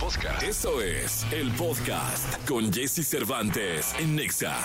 podcast. 0.00 0.42
Eso 0.42 0.80
es 0.80 1.26
el 1.30 1.50
podcast 1.52 2.48
con 2.48 2.72
Jesse 2.72 3.06
Cervantes 3.06 3.94
en 3.98 4.16
Nexa. 4.16 4.56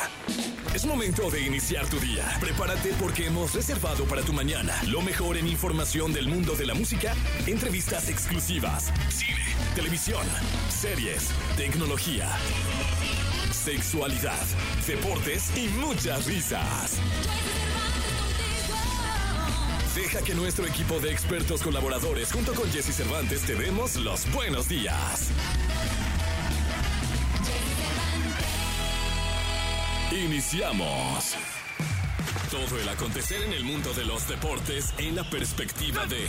Es 0.73 0.85
momento 0.85 1.29
de 1.29 1.42
iniciar 1.42 1.85
tu 1.88 2.00
día. 2.00 2.23
Prepárate 2.39 2.94
porque 3.00 3.28
hemos 3.28 3.54
reservado 3.54 4.06
para 4.06 4.21
tu 4.21 4.32
mañana 4.32 4.74
lo 4.88 5.02
mejor 5.02 5.36
en 5.36 5.48
información 5.48 6.13
del 6.13 6.28
mundo 6.28 6.56
de 6.56 6.66
la 6.66 6.74
música, 6.74 7.13
entrevistas 7.46 8.10
exclusivas, 8.10 8.94
cine, 9.10 9.46
televisión, 9.76 10.26
series, 10.69 11.29
tecnología, 11.58 12.29
sexualidad, 13.52 14.46
deportes 14.88 15.52
y 15.58 15.67
muchas 15.79 16.26
risas. 16.26 16.99
Que 20.23 20.34
nuestro 20.34 20.66
equipo 20.66 21.00
de 21.00 21.12
expertos 21.12 21.62
colaboradores 21.62 22.32
junto 22.32 22.55
con 22.55 22.72
Jesse 22.72 22.95
Cervantes 22.95 23.41
te 23.41 23.54
demos 23.54 23.95
los 23.98 24.32
buenos 24.32 24.68
días. 24.68 25.30
Iniciamos. 30.12 31.36
Todo 32.50 32.80
el 32.80 32.90
acontecer 32.90 33.44
en 33.44 33.54
el 33.54 33.66
mundo 33.66 33.94
de 33.94 34.06
los 34.06 34.28
deportes 34.28 34.94
en 34.98 35.16
la 35.16 35.30
perspectiva 35.30 36.08
de 36.08 36.28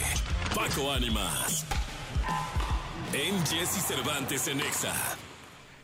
Paco 0.54 0.92
Ánimas. 0.92 1.64
En 3.14 3.46
Jesse 3.46 3.82
Cervantes 3.86 4.48
en 4.48 4.60
Exa. 4.60 4.94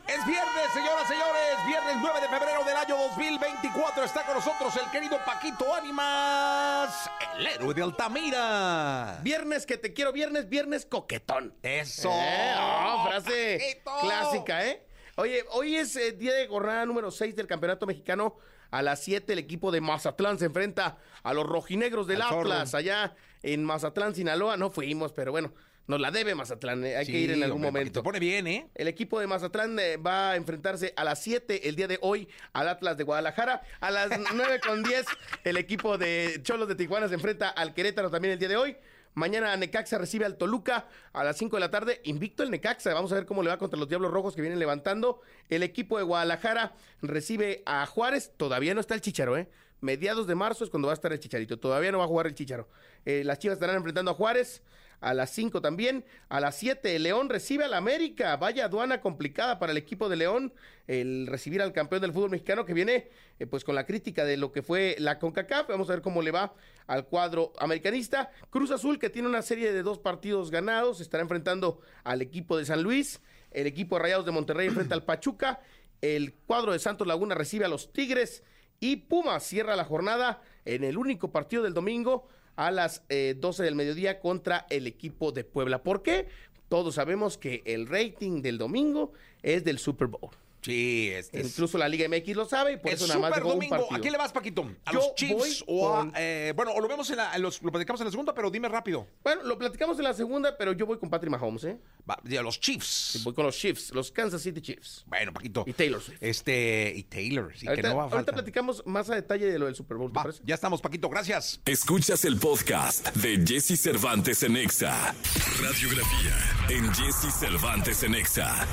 Es 0.08 0.26
viernes, 0.26 0.72
señoras, 0.74 1.08
señores. 1.08 1.66
Viernes 1.66 1.96
9 2.02 2.20
de 2.20 2.28
febrero 2.28 2.62
año 2.64 2.71
2024. 3.16 4.04
Está 4.04 4.24
con 4.24 4.36
nosotros 4.36 4.74
el 4.76 4.90
querido 4.90 5.18
Paquito 5.24 5.74
Ánimas, 5.74 7.10
el 7.38 7.46
héroe 7.46 7.74
de 7.74 7.82
Altamira. 7.82 9.18
Viernes 9.22 9.66
que 9.66 9.76
te 9.76 9.92
quiero, 9.92 10.12
viernes, 10.12 10.48
viernes 10.48 10.86
coquetón. 10.86 11.54
Eso. 11.62 12.10
Eh, 12.10 12.54
oh, 12.58 13.06
frase 13.08 13.80
Paquito. 13.84 14.00
clásica, 14.08 14.66
¿eh? 14.66 14.86
Oye, 15.16 15.44
hoy 15.50 15.76
es 15.76 15.94
eh, 15.96 16.12
día 16.12 16.32
de 16.32 16.48
jornada 16.48 16.86
número 16.86 17.10
6 17.10 17.36
del 17.36 17.46
Campeonato 17.46 17.86
Mexicano. 17.86 18.36
A 18.70 18.80
las 18.80 19.00
7 19.00 19.34
el 19.34 19.38
equipo 19.38 19.70
de 19.70 19.82
Mazatlán 19.82 20.38
se 20.38 20.46
enfrenta 20.46 20.96
a 21.22 21.34
los 21.34 21.44
rojinegros 21.44 22.06
del 22.06 22.22
Al. 22.22 22.32
Atlas, 22.32 22.74
allá 22.74 23.14
en 23.42 23.62
Mazatlán, 23.62 24.14
Sinaloa. 24.14 24.56
No 24.56 24.70
fuimos, 24.70 25.12
pero 25.12 25.32
bueno, 25.32 25.52
nos 25.86 26.00
la 26.00 26.10
debe 26.10 26.34
Mazatlán, 26.34 26.84
eh, 26.84 26.96
hay 26.96 27.06
que 27.06 27.18
ir 27.18 27.30
en 27.32 27.42
algún 27.42 27.64
hombre, 27.64 27.80
momento. 27.80 28.00
Te 28.00 28.04
pone 28.04 28.18
bien, 28.18 28.46
¿eh? 28.46 28.68
El 28.74 28.88
equipo 28.88 29.18
de 29.18 29.26
Mazatlán 29.26 29.78
eh, 29.78 29.96
va 29.96 30.32
a 30.32 30.36
enfrentarse 30.36 30.92
a 30.96 31.04
las 31.04 31.20
7 31.22 31.68
el 31.68 31.76
día 31.76 31.88
de 31.88 31.98
hoy 32.02 32.28
al 32.52 32.68
Atlas 32.68 32.96
de 32.96 33.04
Guadalajara. 33.04 33.62
A 33.80 33.90
las 33.90 34.10
9 34.34 34.60
con 34.66 34.82
10 34.82 35.04
el 35.44 35.56
equipo 35.56 35.98
de 35.98 36.40
Cholos 36.42 36.68
de 36.68 36.76
Tijuana 36.76 37.08
se 37.08 37.14
enfrenta 37.14 37.48
al 37.48 37.74
Querétaro 37.74 38.10
también 38.10 38.32
el 38.32 38.38
día 38.38 38.48
de 38.48 38.56
hoy. 38.56 38.76
Mañana 39.14 39.54
Necaxa 39.56 39.98
recibe 39.98 40.24
al 40.24 40.38
Toluca 40.38 40.86
a 41.12 41.24
las 41.24 41.36
5 41.36 41.56
de 41.56 41.60
la 41.60 41.70
tarde. 41.70 42.00
Invicto 42.04 42.42
el 42.42 42.50
Necaxa. 42.50 42.94
Vamos 42.94 43.12
a 43.12 43.16
ver 43.16 43.26
cómo 43.26 43.42
le 43.42 43.50
va 43.50 43.58
contra 43.58 43.78
los 43.78 43.88
Diablos 43.88 44.10
Rojos 44.10 44.34
que 44.34 44.40
vienen 44.40 44.58
levantando. 44.58 45.20
El 45.50 45.62
equipo 45.62 45.98
de 45.98 46.04
Guadalajara 46.04 46.74
recibe 47.02 47.62
a 47.66 47.84
Juárez. 47.86 48.32
Todavía 48.36 48.72
no 48.72 48.80
está 48.80 48.94
el 48.94 49.02
Chicharo, 49.02 49.36
¿eh? 49.36 49.48
Mediados 49.82 50.26
de 50.28 50.34
marzo 50.34 50.64
es 50.64 50.70
cuando 50.70 50.86
va 50.86 50.92
a 50.92 50.94
estar 50.94 51.12
el 51.12 51.18
Chicharito. 51.18 51.58
Todavía 51.58 51.92
no 51.92 51.98
va 51.98 52.04
a 52.04 52.08
jugar 52.08 52.26
el 52.26 52.34
Chicharo. 52.34 52.68
Eh, 53.04 53.22
las 53.24 53.38
Chivas 53.38 53.56
estarán 53.56 53.76
enfrentando 53.76 54.12
a 54.12 54.14
Juárez. 54.14 54.62
A 55.02 55.14
las 55.14 55.30
5 55.30 55.60
también. 55.60 56.04
A 56.28 56.38
las 56.40 56.56
7, 56.56 56.96
León 57.00 57.28
recibe 57.28 57.64
al 57.64 57.74
América. 57.74 58.36
Vaya 58.36 58.66
aduana 58.66 59.00
complicada 59.00 59.58
para 59.58 59.72
el 59.72 59.78
equipo 59.78 60.08
de 60.08 60.14
León. 60.14 60.54
El 60.86 61.26
recibir 61.26 61.60
al 61.60 61.72
campeón 61.72 62.02
del 62.02 62.12
fútbol 62.12 62.30
mexicano 62.30 62.64
que 62.64 62.72
viene 62.72 63.08
eh, 63.40 63.46
pues 63.46 63.64
con 63.64 63.74
la 63.74 63.84
crítica 63.84 64.24
de 64.24 64.36
lo 64.36 64.52
que 64.52 64.62
fue 64.62 64.94
la 65.00 65.18
CONCACAF. 65.18 65.68
Vamos 65.68 65.90
a 65.90 65.94
ver 65.94 66.02
cómo 66.02 66.22
le 66.22 66.30
va 66.30 66.54
al 66.86 67.06
cuadro 67.06 67.52
americanista. 67.58 68.30
Cruz 68.48 68.70
Azul 68.70 69.00
que 69.00 69.10
tiene 69.10 69.28
una 69.28 69.42
serie 69.42 69.72
de 69.72 69.82
dos 69.82 69.98
partidos 69.98 70.52
ganados. 70.52 71.00
Estará 71.00 71.22
enfrentando 71.22 71.80
al 72.04 72.22
equipo 72.22 72.56
de 72.56 72.64
San 72.64 72.84
Luis. 72.84 73.20
El 73.50 73.66
equipo 73.66 73.96
de 73.96 74.02
Rayados 74.02 74.24
de 74.24 74.32
Monterrey 74.32 74.68
enfrenta 74.68 74.94
al 74.94 75.04
Pachuca. 75.04 75.60
El 76.00 76.34
cuadro 76.34 76.72
de 76.72 76.78
Santos 76.78 77.08
Laguna 77.08 77.34
recibe 77.34 77.64
a 77.64 77.68
los 77.68 77.92
Tigres. 77.92 78.44
Y 78.78 78.96
Pumas 78.96 79.42
cierra 79.42 79.74
la 79.74 79.84
jornada 79.84 80.42
en 80.64 80.84
el 80.84 80.96
único 80.96 81.32
partido 81.32 81.64
del 81.64 81.74
domingo 81.74 82.28
a 82.56 82.70
las 82.70 83.02
eh, 83.08 83.34
12 83.38 83.62
del 83.62 83.74
mediodía 83.74 84.20
contra 84.20 84.66
el 84.70 84.86
equipo 84.86 85.32
de 85.32 85.44
Puebla. 85.44 85.82
¿Por 85.82 86.02
qué? 86.02 86.28
Todos 86.68 86.94
sabemos 86.94 87.38
que 87.38 87.62
el 87.66 87.86
rating 87.86 88.42
del 88.42 88.58
domingo 88.58 89.12
es 89.42 89.64
del 89.64 89.78
Super 89.78 90.08
Bowl. 90.08 90.30
Sí, 90.62 91.10
este 91.12 91.40
es. 91.40 91.48
Incluso 91.48 91.76
la 91.76 91.88
Liga 91.88 92.08
MX 92.08 92.36
lo 92.36 92.44
sabe 92.46 92.74
y 92.74 92.76
por 92.76 92.88
El 92.90 92.94
eso 92.96 93.06
nada 93.08 93.18
más 93.20 93.28
Super 93.30 93.42
dejó 93.42 93.48
un 93.48 93.54
Domingo. 93.56 93.76
partido. 93.76 93.96
¿A 93.96 94.00
quién 94.00 94.12
le 94.12 94.18
vas, 94.18 94.32
Paquito? 94.32 94.70
¿A 94.84 94.92
Yo 94.92 94.98
los 95.00 95.14
Chiefs 95.16 95.64
o 95.66 95.92
a, 95.92 95.98
con- 95.98 96.12
eh, 96.16 96.52
bueno, 96.54 96.70
o 96.72 96.80
lo 96.80 96.86
vemos 96.88 97.10
en 97.10 97.16
la, 97.16 97.34
en 97.34 97.42
los, 97.42 97.60
lo 97.62 97.72
platicamos 97.72 98.00
en 98.00 98.04
la 98.06 98.10
segunda, 98.12 98.32
pero 98.32 98.50
dime 98.50 98.68
rápido. 98.68 99.06
Bueno, 99.24 99.42
lo 99.42 99.58
platicamos 99.58 99.98
en 99.98 100.04
la 100.04 100.14
segunda, 100.14 100.56
pero 100.56 100.72
yo 100.72 100.86
voy 100.86 100.98
con 100.98 101.10
Patrick 101.10 101.30
Mahomes, 101.32 101.64
¿eh? 101.64 101.78
Va, 102.08 102.16
y 102.24 102.36
a 102.36 102.42
los 102.42 102.60
Chiefs. 102.60 103.20
Voy 103.24 103.34
con 103.34 103.44
los 103.44 103.56
Chiefs, 103.56 103.90
los 103.92 104.12
Kansas 104.12 104.40
City 104.42 104.60
Chiefs. 104.60 105.04
Bueno, 105.08 105.32
Paquito. 105.32 105.64
Y 105.66 105.72
Taylor 105.72 106.00
Swift. 106.00 106.18
Este, 106.22 106.92
y 106.96 107.02
Taylor, 107.04 107.52
sí, 107.56 107.66
ahorita, 107.66 107.82
que 107.82 107.88
no 107.94 107.96
va 107.96 108.04
a 108.04 108.08
ahorita 108.10 108.32
platicamos 108.32 108.82
más 108.86 109.10
a 109.10 109.16
detalle 109.16 109.46
de 109.46 109.58
lo 109.58 109.66
del 109.66 109.74
Super 109.74 109.96
Bowl, 109.96 110.12
¿te 110.12 110.16
Va, 110.16 110.22
parece? 110.22 110.42
ya 110.44 110.54
estamos, 110.54 110.80
Paquito, 110.80 111.08
gracias. 111.08 111.60
Escuchas 111.66 112.24
el 112.24 112.38
podcast 112.38 113.08
de 113.16 113.44
Jesse 113.44 113.80
Cervantes 113.80 114.42
en 114.44 114.56
Exa. 114.56 115.12
Radiografía 115.60 116.36
en 116.70 116.92
Jesse 116.94 117.32
Cervantes 117.34 118.02
en 118.04 118.14
Exa. 118.14 118.64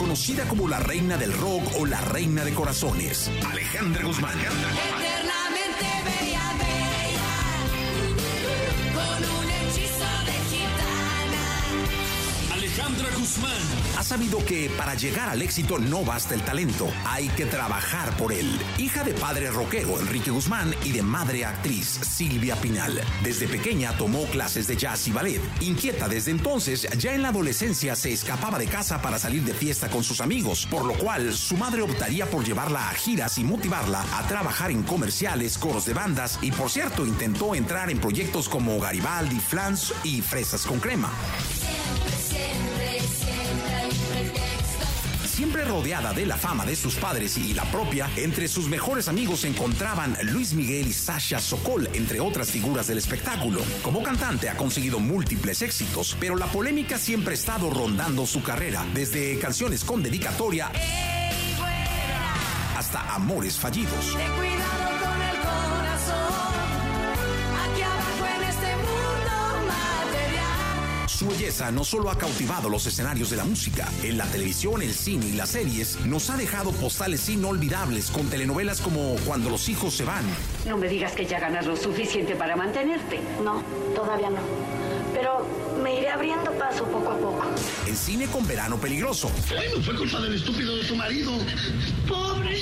Conocida 0.00 0.48
como 0.48 0.66
la 0.66 0.78
reina 0.78 1.18
del 1.18 1.30
rock 1.30 1.62
o 1.78 1.84
la 1.84 2.00
reina 2.00 2.42
de 2.42 2.54
corazones, 2.54 3.30
Alejandra 3.44 4.02
Guzmán. 4.06 4.32
Eternamente 4.38 5.09
Guzmán. 13.20 13.52
Ha 13.98 14.02
sabido 14.02 14.42
que 14.46 14.70
para 14.78 14.94
llegar 14.94 15.28
al 15.28 15.42
éxito 15.42 15.78
no 15.78 16.04
basta 16.04 16.34
el 16.34 16.42
talento, 16.42 16.90
hay 17.04 17.28
que 17.28 17.44
trabajar 17.44 18.16
por 18.16 18.32
él. 18.32 18.58
Hija 18.78 19.04
de 19.04 19.12
padre 19.12 19.50
rockero 19.50 20.00
Enrique 20.00 20.30
Guzmán 20.30 20.74
y 20.84 20.92
de 20.92 21.02
madre 21.02 21.44
actriz 21.44 22.00
Silvia 22.02 22.56
Pinal. 22.56 22.98
Desde 23.22 23.46
pequeña 23.46 23.92
tomó 23.98 24.24
clases 24.26 24.66
de 24.66 24.76
jazz 24.76 25.06
y 25.06 25.12
ballet. 25.12 25.42
Inquieta 25.60 26.08
desde 26.08 26.30
entonces, 26.30 26.88
ya 26.96 27.14
en 27.14 27.20
la 27.20 27.28
adolescencia 27.28 27.94
se 27.94 28.10
escapaba 28.10 28.58
de 28.58 28.68
casa 28.68 29.02
para 29.02 29.18
salir 29.18 29.42
de 29.44 29.52
fiesta 29.52 29.90
con 29.90 30.02
sus 30.02 30.22
amigos, 30.22 30.66
por 30.70 30.86
lo 30.86 30.94
cual 30.94 31.34
su 31.34 31.58
madre 31.58 31.82
optaría 31.82 32.24
por 32.24 32.42
llevarla 32.42 32.88
a 32.88 32.94
giras 32.94 33.36
y 33.36 33.44
motivarla 33.44 34.02
a 34.14 34.26
trabajar 34.28 34.70
en 34.70 34.82
comerciales, 34.82 35.58
coros 35.58 35.84
de 35.84 35.92
bandas 35.92 36.38
y 36.40 36.52
por 36.52 36.70
cierto 36.70 37.04
intentó 37.04 37.54
entrar 37.54 37.90
en 37.90 38.00
proyectos 38.00 38.48
como 38.48 38.80
Garibaldi, 38.80 39.40
Flans 39.40 39.92
y 40.04 40.22
Fresas 40.22 40.62
con 40.62 40.80
Crema. 40.80 41.10
Siempre 45.60 45.78
rodeada 45.78 46.14
de 46.14 46.24
la 46.24 46.38
fama 46.38 46.64
de 46.64 46.74
sus 46.74 46.94
padres 46.96 47.36
y 47.36 47.52
la 47.52 47.64
propia, 47.64 48.08
entre 48.16 48.48
sus 48.48 48.66
mejores 48.68 49.08
amigos 49.08 49.40
se 49.40 49.48
encontraban 49.48 50.16
Luis 50.22 50.54
Miguel 50.54 50.86
y 50.86 50.92
Sasha 50.94 51.38
Sokol, 51.38 51.86
entre 51.92 52.18
otras 52.18 52.50
figuras 52.50 52.86
del 52.86 52.96
espectáculo. 52.96 53.60
Como 53.82 54.02
cantante 54.02 54.48
ha 54.48 54.56
conseguido 54.56 55.00
múltiples 55.00 55.60
éxitos, 55.60 56.16
pero 56.18 56.34
la 56.34 56.46
polémica 56.46 56.96
siempre 56.96 57.32
ha 57.32 57.34
estado 57.34 57.68
rondando 57.68 58.26
su 58.26 58.42
carrera, 58.42 58.86
desde 58.94 59.38
canciones 59.38 59.84
con 59.84 60.02
dedicatoria 60.02 60.72
hasta 62.74 63.14
amores 63.14 63.58
fallidos. 63.58 64.16
Su 71.20 71.28
belleza 71.28 71.70
no 71.70 71.84
solo 71.84 72.10
ha 72.10 72.16
cautivado 72.16 72.70
los 72.70 72.86
escenarios 72.86 73.28
de 73.28 73.36
la 73.36 73.44
música, 73.44 73.86
en 74.02 74.16
la 74.16 74.24
televisión, 74.24 74.80
el 74.80 74.94
cine 74.94 75.26
y 75.26 75.32
las 75.32 75.50
series 75.50 76.00
nos 76.06 76.30
ha 76.30 76.38
dejado 76.38 76.72
postales 76.72 77.28
inolvidables 77.28 78.10
con 78.10 78.30
telenovelas 78.30 78.80
como 78.80 79.16
Cuando 79.26 79.50
los 79.50 79.68
hijos 79.68 79.92
se 79.92 80.06
van, 80.06 80.24
No 80.66 80.78
me 80.78 80.88
digas 80.88 81.12
que 81.12 81.26
ya 81.26 81.38
ganas 81.38 81.66
lo 81.66 81.76
suficiente 81.76 82.36
para 82.36 82.56
mantenerte. 82.56 83.20
No, 83.44 83.62
todavía 83.94 84.30
no. 84.30 84.38
Pero 85.12 85.46
me 85.82 85.98
iré 85.98 86.08
abriendo 86.08 86.52
paso 86.52 86.86
poco 86.86 87.10
a 87.10 87.18
poco. 87.18 87.44
en 87.86 87.96
cine 87.96 88.26
con 88.28 88.48
Verano 88.48 88.78
Peligroso, 88.78 89.30
Bueno, 89.50 89.82
fue 89.84 89.98
culpa 89.98 90.20
del 90.20 90.36
estúpido 90.36 90.74
de 90.74 90.84
tu 90.84 90.96
marido. 90.96 91.32
Pobre. 92.08 92.60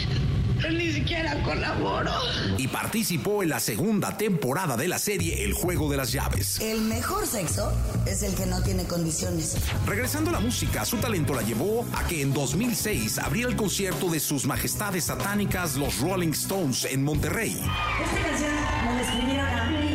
Él 0.66 0.78
ni 0.78 0.92
siquiera 0.92 1.42
colaboró. 1.42 2.12
y 2.56 2.66
participó 2.68 3.42
en 3.42 3.50
la 3.50 3.60
segunda 3.60 4.16
temporada 4.16 4.76
de 4.76 4.88
la 4.88 4.98
serie 4.98 5.44
El 5.44 5.52
Juego 5.52 5.90
de 5.90 5.96
las 5.96 6.12
Llaves. 6.12 6.60
El 6.60 6.80
mejor 6.82 7.26
sexo 7.26 7.72
es 8.06 8.22
el 8.22 8.34
que 8.34 8.46
no 8.46 8.62
tiene 8.62 8.84
condiciones. 8.84 9.56
Regresando 9.86 10.30
a 10.30 10.34
la 10.34 10.40
música, 10.40 10.84
su 10.84 10.96
talento 10.98 11.34
la 11.34 11.42
llevó 11.42 11.86
a 11.94 12.06
que 12.06 12.22
en 12.22 12.32
2006 12.32 13.18
abriera 13.18 13.48
el 13.50 13.56
concierto 13.56 14.10
de 14.10 14.20
sus 14.20 14.46
majestades 14.46 15.04
satánicas 15.04 15.76
los 15.76 15.98
Rolling 16.00 16.30
Stones 16.30 16.84
en 16.84 17.04
Monterrey. 17.04 17.52
Esta 18.04 18.28
canción 18.28 18.50
me 18.86 18.94
la 18.94 19.00
escribieron 19.02 19.46
a 19.46 19.64
mí. 19.70 19.87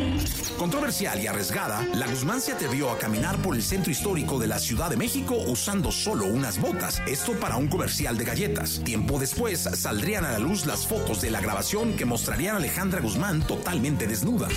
Controversial 0.58 1.20
y 1.20 1.26
arriesgada, 1.26 1.84
la 1.94 2.06
Guzmán 2.06 2.40
se 2.40 2.52
atrevió 2.52 2.90
a 2.90 2.98
caminar 2.98 3.36
por 3.38 3.56
el 3.56 3.62
centro 3.62 3.90
histórico 3.90 4.38
de 4.38 4.46
la 4.46 4.58
Ciudad 4.58 4.88
de 4.88 4.96
México 4.96 5.36
usando 5.46 5.90
solo 5.90 6.26
unas 6.26 6.60
botas, 6.60 7.02
esto 7.06 7.32
para 7.32 7.56
un 7.56 7.68
comercial 7.68 8.16
de 8.16 8.24
galletas. 8.24 8.80
Tiempo 8.84 9.18
después 9.18 9.60
saldrían 9.60 10.24
a 10.24 10.32
la 10.32 10.38
luz 10.38 10.64
las 10.64 10.86
fotos 10.86 11.20
de 11.20 11.30
la 11.30 11.40
grabación 11.40 11.96
que 11.96 12.04
mostrarían 12.04 12.54
a 12.54 12.58
Alejandra 12.58 13.00
Guzmán 13.00 13.44
totalmente 13.46 14.06
desnuda. 14.06 14.48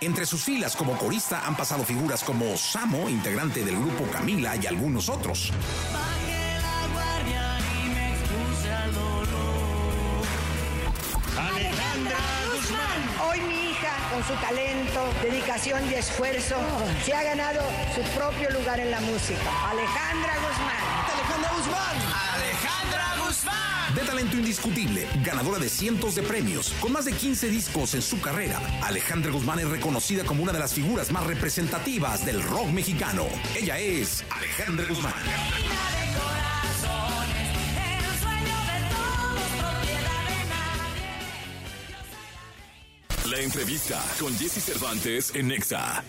Entre 0.00 0.24
sus 0.24 0.42
filas 0.42 0.76
como 0.76 0.96
corista 0.96 1.46
han 1.46 1.56
pasado 1.56 1.84
figuras 1.84 2.22
como 2.22 2.56
Samo, 2.56 3.10
integrante 3.10 3.62
del 3.64 3.76
grupo 3.76 4.04
Camila 4.10 4.56
y 4.56 4.66
algunos 4.66 5.10
otros. 5.10 5.52
Alejandra 12.00 12.18
Guzmán. 12.54 13.28
Hoy 13.28 13.40
mi 13.42 13.70
hija, 13.70 13.92
con 14.10 14.24
su 14.24 14.32
talento, 14.40 15.12
dedicación 15.22 15.90
y 15.90 15.94
esfuerzo, 15.94 16.56
se 17.04 17.12
ha 17.12 17.22
ganado 17.22 17.60
su 17.94 18.00
propio 18.18 18.50
lugar 18.50 18.80
en 18.80 18.90
la 18.90 19.00
música. 19.00 19.68
Alejandra 19.68 20.34
Guzmán. 20.36 20.76
Alejandra 21.12 21.50
Guzmán. 21.56 21.96
Alejandra 22.34 23.26
Guzmán. 23.26 23.94
De 23.94 24.02
talento 24.02 24.36
indiscutible, 24.36 25.08
ganadora 25.22 25.58
de 25.58 25.68
cientos 25.68 26.14
de 26.14 26.22
premios, 26.22 26.72
con 26.80 26.92
más 26.92 27.04
de 27.04 27.12
15 27.12 27.48
discos 27.48 27.92
en 27.94 28.02
su 28.02 28.18
carrera, 28.20 28.60
Alejandra 28.82 29.30
Guzmán 29.30 29.58
es 29.58 29.68
reconocida 29.68 30.24
como 30.24 30.42
una 30.42 30.52
de 30.52 30.58
las 30.58 30.72
figuras 30.72 31.10
más 31.10 31.26
representativas 31.26 32.24
del 32.24 32.42
rock 32.42 32.68
mexicano. 32.68 33.26
Ella 33.54 33.78
es 33.78 34.24
Alejandra 34.30 34.86
Guzmán. 34.88 35.12
La 43.30 43.38
entrevista 43.38 44.02
con 44.18 44.36
Jesse 44.36 44.60
Cervantes 44.60 45.32
en 45.36 45.46
Nexa. 45.46 46.02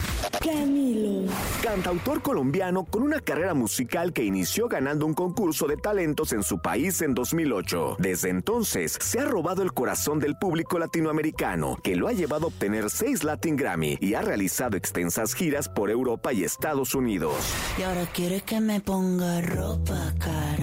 Camilo. 0.44 1.31
Cantautor 1.62 2.23
colombiano 2.23 2.85
con 2.85 3.03
una 3.03 3.19
carrera 3.19 3.53
musical 3.53 4.12
que 4.12 4.23
inició 4.23 4.68
ganando 4.68 5.06
un 5.06 5.13
concurso 5.13 5.68
de 5.68 5.77
talentos 5.77 6.33
en 6.33 6.41
su 6.41 6.59
país 6.63 7.00
en 7.03 7.13
2008. 7.13 7.97
Desde 8.00 8.29
entonces 8.29 8.97
se 9.00 9.19
ha 9.19 9.25
robado 9.25 9.62
el 9.62 9.71
corazón 9.71 10.18
del 10.18 10.35
público 10.35 10.79
latinoamericano, 10.79 11.77
que 11.83 11.95
lo 11.95 12.07
ha 12.07 12.13
llevado 12.13 12.45
a 12.45 12.47
obtener 12.47 12.89
seis 12.89 13.24
Latin 13.24 13.56
Grammy 13.56 14.00
y 14.01 14.15
ha 14.15 14.24
realizado 14.24 14.75
extensas 14.75 15.35
giras 15.35 15.69
por 15.69 15.91
Europa 15.91 16.33
y 16.33 16.44
Estados 16.44 16.95
Unidos. 16.95 17.35
Y 17.77 17.83
ahora 17.83 18.07
quiere 18.07 18.41
que 18.41 18.59
me 18.62 18.81
ponga 18.81 19.41
ropa 19.41 20.12
cara. 20.17 20.60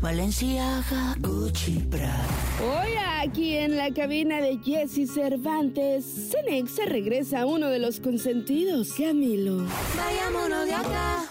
Valenciaga, 0.00 1.14
Gucci, 1.18 1.86
Prada. 1.90 2.26
Hoy 2.62 2.92
aquí 3.18 3.56
en 3.56 3.76
la 3.76 3.92
cabina 3.92 4.40
de 4.40 4.58
Jesse 4.64 5.06
Cervantes, 5.12 6.30
Cenexa 6.30 6.86
regresa 6.86 7.42
a 7.42 7.46
uno 7.46 7.68
de 7.68 7.78
los 7.78 8.00
consentidos, 8.00 8.94
Camilo. 8.94 9.66
Vayámonos 9.96 10.64
de 10.64 10.74
acá, 10.74 11.24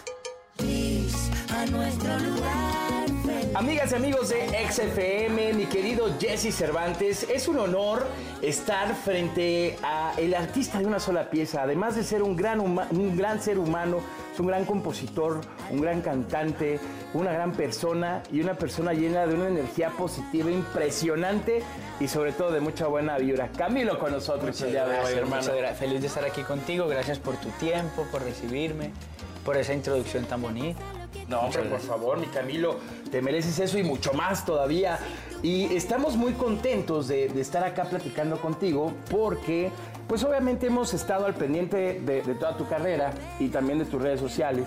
please, 0.57 1.31
a 1.49 1.65
nuestro 1.65 2.19
lugar. 2.19 2.88
Amigas 3.55 3.91
y 3.91 3.95
amigos 3.95 4.29
de 4.29 4.47
XFM, 4.69 5.53
mi 5.53 5.65
querido 5.65 6.07
Jesse 6.19 6.53
Cervantes, 6.53 7.25
es 7.33 7.47
un 7.47 7.57
honor 7.57 8.05
estar 8.43 8.93
frente 8.93 9.75
a 9.81 10.13
el 10.17 10.35
artista 10.35 10.77
de 10.77 10.85
una 10.85 10.99
sola 10.99 11.31
pieza, 11.31 11.63
además 11.63 11.95
de 11.95 12.03
ser 12.03 12.21
un 12.21 12.35
gran, 12.35 12.59
un 12.59 13.17
gran 13.17 13.41
ser 13.41 13.57
humano, 13.57 13.97
es 14.31 14.39
un 14.39 14.47
gran 14.47 14.65
compositor, 14.65 15.41
un 15.71 15.81
gran 15.81 16.01
cantante, 16.01 16.79
una 17.15 17.33
gran 17.33 17.51
persona 17.53 18.21
y 18.31 18.39
una 18.39 18.53
persona 18.53 18.93
llena 18.93 19.25
de 19.25 19.33
una 19.33 19.47
energía 19.47 19.89
positiva 19.89 20.51
impresionante 20.51 21.63
y 21.99 22.07
sobre 22.07 22.33
todo 22.33 22.51
de 22.51 22.61
mucha 22.61 22.85
buena 22.85 23.17
vibra. 23.17 23.49
Camilo 23.57 23.97
con 23.97 24.11
nosotros 24.11 24.61
el 24.61 24.71
día 24.71 24.85
de 24.85 24.91
hoy, 24.91 24.95
Gracias, 24.97 25.17
hermano. 25.17 25.41
muchas 25.41 25.57
gracias. 25.57 25.79
Feliz 25.79 26.01
de 26.01 26.07
estar 26.07 26.23
aquí 26.23 26.43
contigo. 26.43 26.87
Gracias 26.87 27.17
por 27.17 27.35
tu 27.37 27.49
tiempo, 27.51 28.05
por 28.11 28.21
recibirme, 28.21 28.91
por 29.43 29.57
esa 29.57 29.73
introducción 29.73 30.25
tan 30.25 30.41
bonita. 30.41 30.79
No, 31.27 31.41
hombre, 31.41 31.63
por 31.63 31.79
favor, 31.79 32.17
mi 32.17 32.27
Camilo, 32.27 32.77
te 33.11 33.21
mereces 33.21 33.59
eso 33.59 33.77
y 33.77 33.83
mucho 33.83 34.13
más 34.13 34.45
todavía. 34.45 34.99
Y 35.43 35.75
estamos 35.75 36.15
muy 36.15 36.33
contentos 36.33 37.07
de, 37.07 37.29
de 37.29 37.41
estar 37.41 37.63
acá 37.63 37.85
platicando 37.85 38.39
contigo 38.41 38.93
porque, 39.09 39.71
pues 40.09 40.23
obviamente 40.23 40.65
hemos 40.65 40.91
estado 40.95 41.27
al 41.27 41.35
pendiente 41.35 42.01
de, 42.01 42.21
toda 42.33 42.57
tu 42.57 42.67
carrera 42.67 43.11
y 43.39 43.49
también 43.49 43.77
de 43.77 43.85
tus 43.85 44.01
redes 44.01 44.19
sociales. 44.19 44.65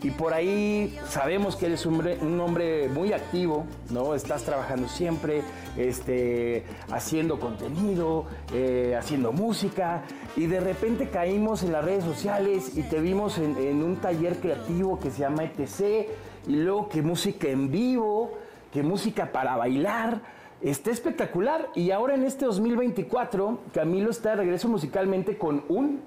Y 0.00 0.12
por 0.12 0.32
ahí 0.32 0.96
sabemos 1.08 1.56
que 1.56 1.66
eres 1.66 1.84
un 1.86 1.94
hombre, 1.94 2.18
un 2.22 2.38
hombre 2.38 2.88
muy 2.88 3.12
activo, 3.12 3.66
¿no? 3.90 4.14
Estás 4.14 4.44
trabajando 4.44 4.88
siempre, 4.88 5.42
este, 5.76 6.64
haciendo 6.92 7.40
contenido, 7.40 8.26
eh, 8.54 8.94
haciendo 8.96 9.32
música. 9.32 10.04
Y 10.36 10.46
de 10.46 10.60
repente 10.60 11.08
caímos 11.08 11.64
en 11.64 11.72
las 11.72 11.84
redes 11.84 12.04
sociales 12.04 12.78
y 12.78 12.84
te 12.84 13.00
vimos 13.00 13.38
en, 13.38 13.56
en 13.56 13.82
un 13.82 13.96
taller 13.96 14.36
creativo 14.36 15.00
que 15.00 15.10
se 15.10 15.18
llama 15.18 15.42
ETC. 15.42 16.08
Y 16.46 16.54
luego 16.54 16.88
que 16.88 17.02
música 17.02 17.48
en 17.48 17.72
vivo, 17.72 18.38
que 18.72 18.84
música 18.84 19.32
para 19.32 19.56
bailar. 19.56 20.35
Está 20.62 20.90
espectacular. 20.90 21.68
Y 21.74 21.90
ahora 21.90 22.14
en 22.14 22.24
este 22.24 22.44
2024, 22.44 23.60
Camilo 23.74 24.10
está 24.10 24.30
de 24.30 24.36
regreso 24.36 24.68
musicalmente 24.68 25.36
con 25.36 25.64
un, 25.68 26.00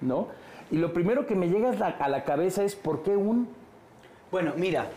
¿no? 0.00 0.28
Y 0.70 0.78
lo 0.78 0.92
primero 0.92 1.26
que 1.26 1.34
me 1.34 1.48
llega 1.48 1.70
a 1.70 2.08
la, 2.08 2.24
cabeza 2.24 2.64
es 2.64 2.74
¿por 2.74 3.02
qué 3.02 3.16
un? 3.16 3.48
Bueno, 4.30 4.54
mira, 4.56 4.88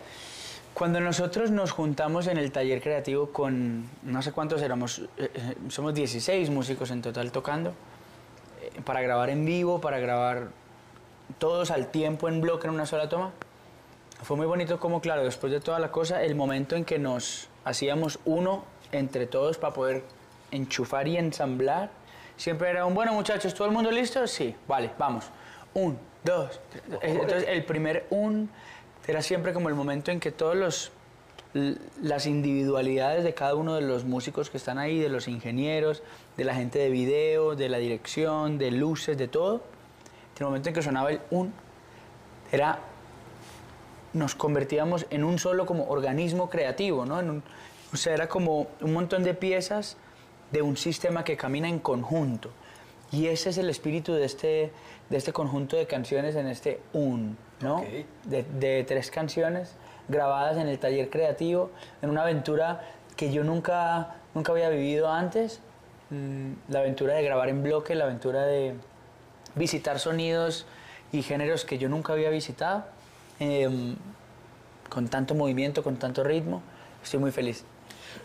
cuando 0.74 1.02
nosotros 1.02 1.52
nos 1.52 1.72
juntamos 1.72 2.28
en 2.28 2.38
el 2.38 2.52
taller 2.52 2.82
creativo 2.82 3.32
con, 3.32 3.90
no 4.04 4.22
sé 4.22 4.32
cuántos 4.32 4.62
éramos, 4.62 5.00
eh, 5.18 5.30
eh, 5.34 5.56
somos 5.68 5.94
16 5.94 6.50
músicos 6.50 6.92
en 6.92 7.02
total 7.02 7.32
tocando, 7.34 7.72
eh, 8.62 8.82
para 8.86 9.02
grabar 9.02 9.30
en 9.30 9.44
vivo, 9.44 9.82
para 9.82 10.00
grabar 10.00 10.48
todos 11.40 11.72
al 11.72 11.88
tiempo 11.88 12.30
en 12.30 12.40
bloque 12.40 12.68
en 12.68 12.74
una 12.74 12.86
sola 12.86 13.10
toma. 13.10 13.32
Fue 14.24 14.38
muy 14.38 14.46
bonito 14.46 14.80
como, 14.80 15.02
claro, 15.02 15.26
después 15.26 15.52
de 15.52 15.60
toda 15.60 15.80
la 15.80 15.92
cosa, 15.92 16.24
el 16.24 16.36
momento 16.36 16.78
en 16.78 16.86
que 16.86 17.00
nos 17.00 17.50
hacíamos 17.66 18.20
uno 18.24 18.64
entre 18.94 19.28
todos 19.28 19.58
para 19.58 19.74
poder 19.74 20.04
enchufar 20.52 21.08
y 21.08 21.18
ensamblar, 21.18 21.90
siempre 22.38 22.70
era 22.70 22.86
un, 22.86 22.94
bueno 22.94 23.14
muchachos, 23.14 23.54
¿todo 23.54 23.68
el 23.68 23.74
mundo 23.74 23.92
listo? 23.92 24.26
Sí, 24.28 24.56
vale, 24.68 24.92
vamos. 24.98 25.26
Un, 25.74 25.98
dos, 26.24 26.62
tres. 26.70 26.84
Entonces 27.02 27.46
el 27.50 27.66
primer 27.66 28.06
un 28.10 28.50
era 29.06 29.22
siempre 29.22 29.52
como 29.52 29.68
el 29.68 29.76
momento 29.76 30.12
en 30.12 30.20
que 30.20 30.32
todos 30.32 30.56
los 30.56 30.92
las 32.02 32.26
individualidades 32.26 33.24
de 33.24 33.34
cada 33.34 33.56
uno 33.56 33.76
de 33.76 33.82
los 33.82 34.04
músicos 34.04 34.50
que 34.50 34.58
están 34.58 34.78
ahí, 34.78 35.00
de 35.00 35.08
los 35.08 35.30
ingenieros, 35.30 36.04
de 36.36 36.44
la 36.44 36.54
gente 36.54 36.80
de 36.80 36.90
video, 36.90 37.56
de 37.56 37.70
la 37.70 37.78
dirección, 37.78 38.58
de 38.58 38.72
luces, 38.72 39.18
de 39.18 39.30
todo, 39.30 39.62
en 40.36 40.42
el 40.42 40.46
momento 40.48 40.68
en 40.68 40.76
que 40.76 40.82
sonaba 40.82 41.12
el 41.12 41.22
un, 41.30 41.54
era 42.52 42.80
nos 44.16 44.34
convertíamos 44.34 45.06
en 45.10 45.24
un 45.24 45.38
solo 45.40 45.66
como 45.66 45.88
organismo 45.90 46.50
creativo, 46.50 47.06
¿no? 47.06 47.20
En 47.20 47.30
un- 47.30 47.44
o 47.94 47.98
sea, 47.98 48.14
era 48.14 48.28
como 48.28 48.68
un 48.82 48.94
montón 48.94 49.24
de 49.24 49.34
piezas 49.34 49.98
de 50.52 50.62
un 50.62 50.78
sistema 50.78 51.24
que 51.24 51.36
camina 51.38 51.68
en 51.68 51.80
conjunto. 51.80 52.50
Y 53.12 53.28
ese 53.28 53.50
es 53.50 53.58
el 53.58 53.70
espíritu 53.70 54.14
de 54.14 54.26
este, 54.26 54.72
de 55.10 55.18
este 55.18 55.32
conjunto 55.34 55.76
de 55.76 55.86
canciones 55.86 56.36
en 56.36 56.48
este 56.48 56.80
un, 56.94 57.38
¿no? 57.62 57.82
De, 58.24 58.44
de 58.44 58.84
tres 58.86 59.12
canciones 59.12 59.76
grabadas 60.08 60.58
en 60.58 60.68
el 60.68 60.80
taller 60.80 61.10
creativo, 61.10 61.70
en 62.02 62.10
una 62.10 62.22
aventura 62.24 62.82
que 63.18 63.32
yo 63.32 63.44
nunca, 63.44 64.16
nunca 64.34 64.52
había 64.54 64.70
vivido 64.70 65.10
antes. 65.12 65.60
Mm, 66.10 66.54
la 66.70 66.80
aventura 66.80 67.16
de 67.16 67.24
grabar 67.24 67.50
en 67.50 67.64
bloque, 67.64 67.96
la 67.96 68.06
aventura 68.06 68.46
de 68.46 68.76
visitar 69.56 70.00
sonidos 70.00 70.66
y 71.12 71.22
géneros 71.22 71.66
que 71.66 71.78
yo 71.78 71.90
nunca 71.90 72.14
había 72.14 72.30
visitado, 72.30 72.86
em, 73.40 73.96
con 74.90 75.08
tanto 75.08 75.36
movimiento, 75.36 75.84
con 75.84 75.98
tanto 75.98 76.24
ritmo. 76.24 76.62
Estoy 77.04 77.20
muy 77.20 77.32
feliz. 77.32 77.66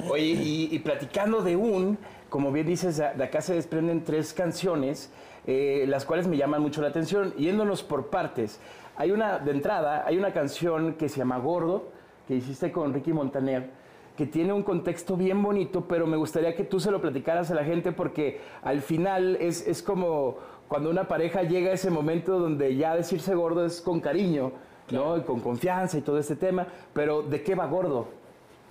Oye, 0.09 0.25
y, 0.25 0.69
y 0.71 0.79
platicando 0.79 1.43
de 1.43 1.57
un, 1.57 1.99
como 2.29 2.53
bien 2.53 2.67
dices, 2.67 2.97
de 2.97 3.25
acá 3.25 3.41
se 3.41 3.55
desprenden 3.55 4.05
tres 4.05 4.33
canciones, 4.33 5.13
eh, 5.47 5.85
las 5.89 6.05
cuales 6.05 6.27
me 6.29 6.37
llaman 6.37 6.63
mucho 6.63 6.81
la 6.81 6.89
atención. 6.89 7.35
Yéndonos 7.35 7.83
por 7.83 8.09
partes, 8.09 8.61
hay 8.97 9.11
una, 9.11 9.39
de 9.39 9.51
entrada, 9.51 10.05
hay 10.07 10.17
una 10.17 10.33
canción 10.33 10.95
que 10.95 11.09
se 11.09 11.19
llama 11.19 11.39
Gordo, 11.39 11.89
que 12.29 12.37
hiciste 12.37 12.71
con 12.71 12.95
Ricky 12.95 13.13
Montaner, 13.13 13.71
que 14.17 14.27
tiene 14.27 14.53
un 14.53 14.63
contexto 14.63 15.17
bien 15.17 15.43
bonito, 15.43 15.87
pero 15.89 16.07
me 16.07 16.17
gustaría 16.17 16.55
que 16.55 16.65
tú 16.65 16.79
se 16.79 16.91
lo 16.91 17.01
platicaras 17.01 17.51
a 17.51 17.55
la 17.55 17.65
gente 17.65 17.93
porque 17.93 18.41
al 18.63 18.83
final 18.83 19.37
es, 19.41 19.67
es 19.67 19.83
como 19.83 20.37
cuando 20.69 20.91
una 20.91 21.09
pareja 21.09 21.43
llega 21.43 21.71
a 21.71 21.75
ese 21.75 21.91
momento 21.91 22.39
donde 22.39 22.77
ya 22.77 22.95
decirse 22.95 23.35
gordo 23.35 23.65
es 23.65 23.81
con 23.81 24.01
cariño, 24.01 24.53
¿no? 24.91 25.17
Y 25.17 25.23
con 25.23 25.41
confianza 25.41 25.99
y 25.99 26.01
todo 26.03 26.19
este 26.19 26.37
tema, 26.37 26.67
pero 26.93 27.23
¿de 27.23 27.43
qué 27.43 27.55
va 27.55 27.67
Gordo? 27.67 28.09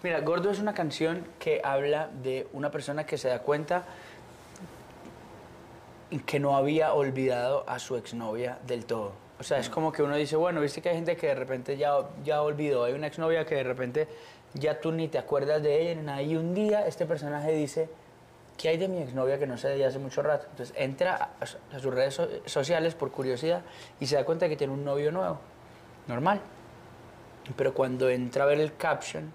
Mira, 0.03 0.21
Gordo 0.21 0.49
es 0.49 0.59
una 0.59 0.73
canción 0.73 1.25
que 1.39 1.61
habla 1.63 2.09
de 2.23 2.47
una 2.53 2.71
persona 2.71 3.05
que 3.05 3.17
se 3.17 3.27
da 3.27 3.39
cuenta 3.39 3.83
que 6.25 6.39
no 6.39 6.55
había 6.55 6.93
olvidado 6.93 7.63
a 7.67 7.79
su 7.79 7.95
exnovia 7.95 8.57
del 8.65 8.85
todo. 8.85 9.11
O 9.39 9.43
sea, 9.43 9.59
es 9.59 9.69
como 9.69 9.91
que 9.91 10.01
uno 10.03 10.15
dice, 10.15 10.35
bueno, 10.35 10.59
viste 10.59 10.81
que 10.81 10.89
hay 10.89 10.95
gente 10.95 11.15
que 11.15 11.27
de 11.27 11.35
repente 11.35 11.77
ya, 11.77 11.93
ya 12.23 12.41
olvidó, 12.41 12.83
hay 12.85 12.93
una 12.93 13.07
exnovia 13.07 13.45
que 13.45 13.55
de 13.55 13.63
repente 13.63 14.07
ya 14.53 14.81
tú 14.81 14.91
ni 14.91 15.07
te 15.07 15.17
acuerdas 15.17 15.61
de 15.61 15.81
ella, 15.81 15.95
ni 15.95 16.05
nada, 16.05 16.21
y 16.21 16.35
un 16.35 16.53
día 16.53 16.87
este 16.87 17.05
personaje 17.05 17.51
dice, 17.51 17.89
¿qué 18.57 18.69
hay 18.69 18.77
de 18.77 18.87
mi 18.87 19.01
exnovia 19.01 19.37
que 19.37 19.47
no 19.47 19.57
sé 19.57 19.69
de 19.69 19.85
hace 19.85 19.99
mucho 19.99 20.21
rato? 20.23 20.47
Entonces 20.49 20.75
entra 20.77 21.29
a, 21.39 21.45
sus 21.45 21.93
redes 21.93 22.15
so- 22.15 22.27
sociales 22.45 22.95
por 22.95 23.11
curiosidad 23.11 23.61
y 23.99 24.07
se 24.07 24.15
da 24.15 24.25
cuenta 24.25 24.45
de 24.45 24.49
que 24.49 24.57
tiene 24.57 24.73
un 24.73 24.83
novio 24.83 25.11
nuevo, 25.11 25.37
normal. 26.09 26.41
Pero 27.55 27.73
cuando 27.73 28.09
entra 28.09 28.43
a 28.43 28.47
ver 28.47 28.59
el 28.59 28.75
caption, 28.75 29.31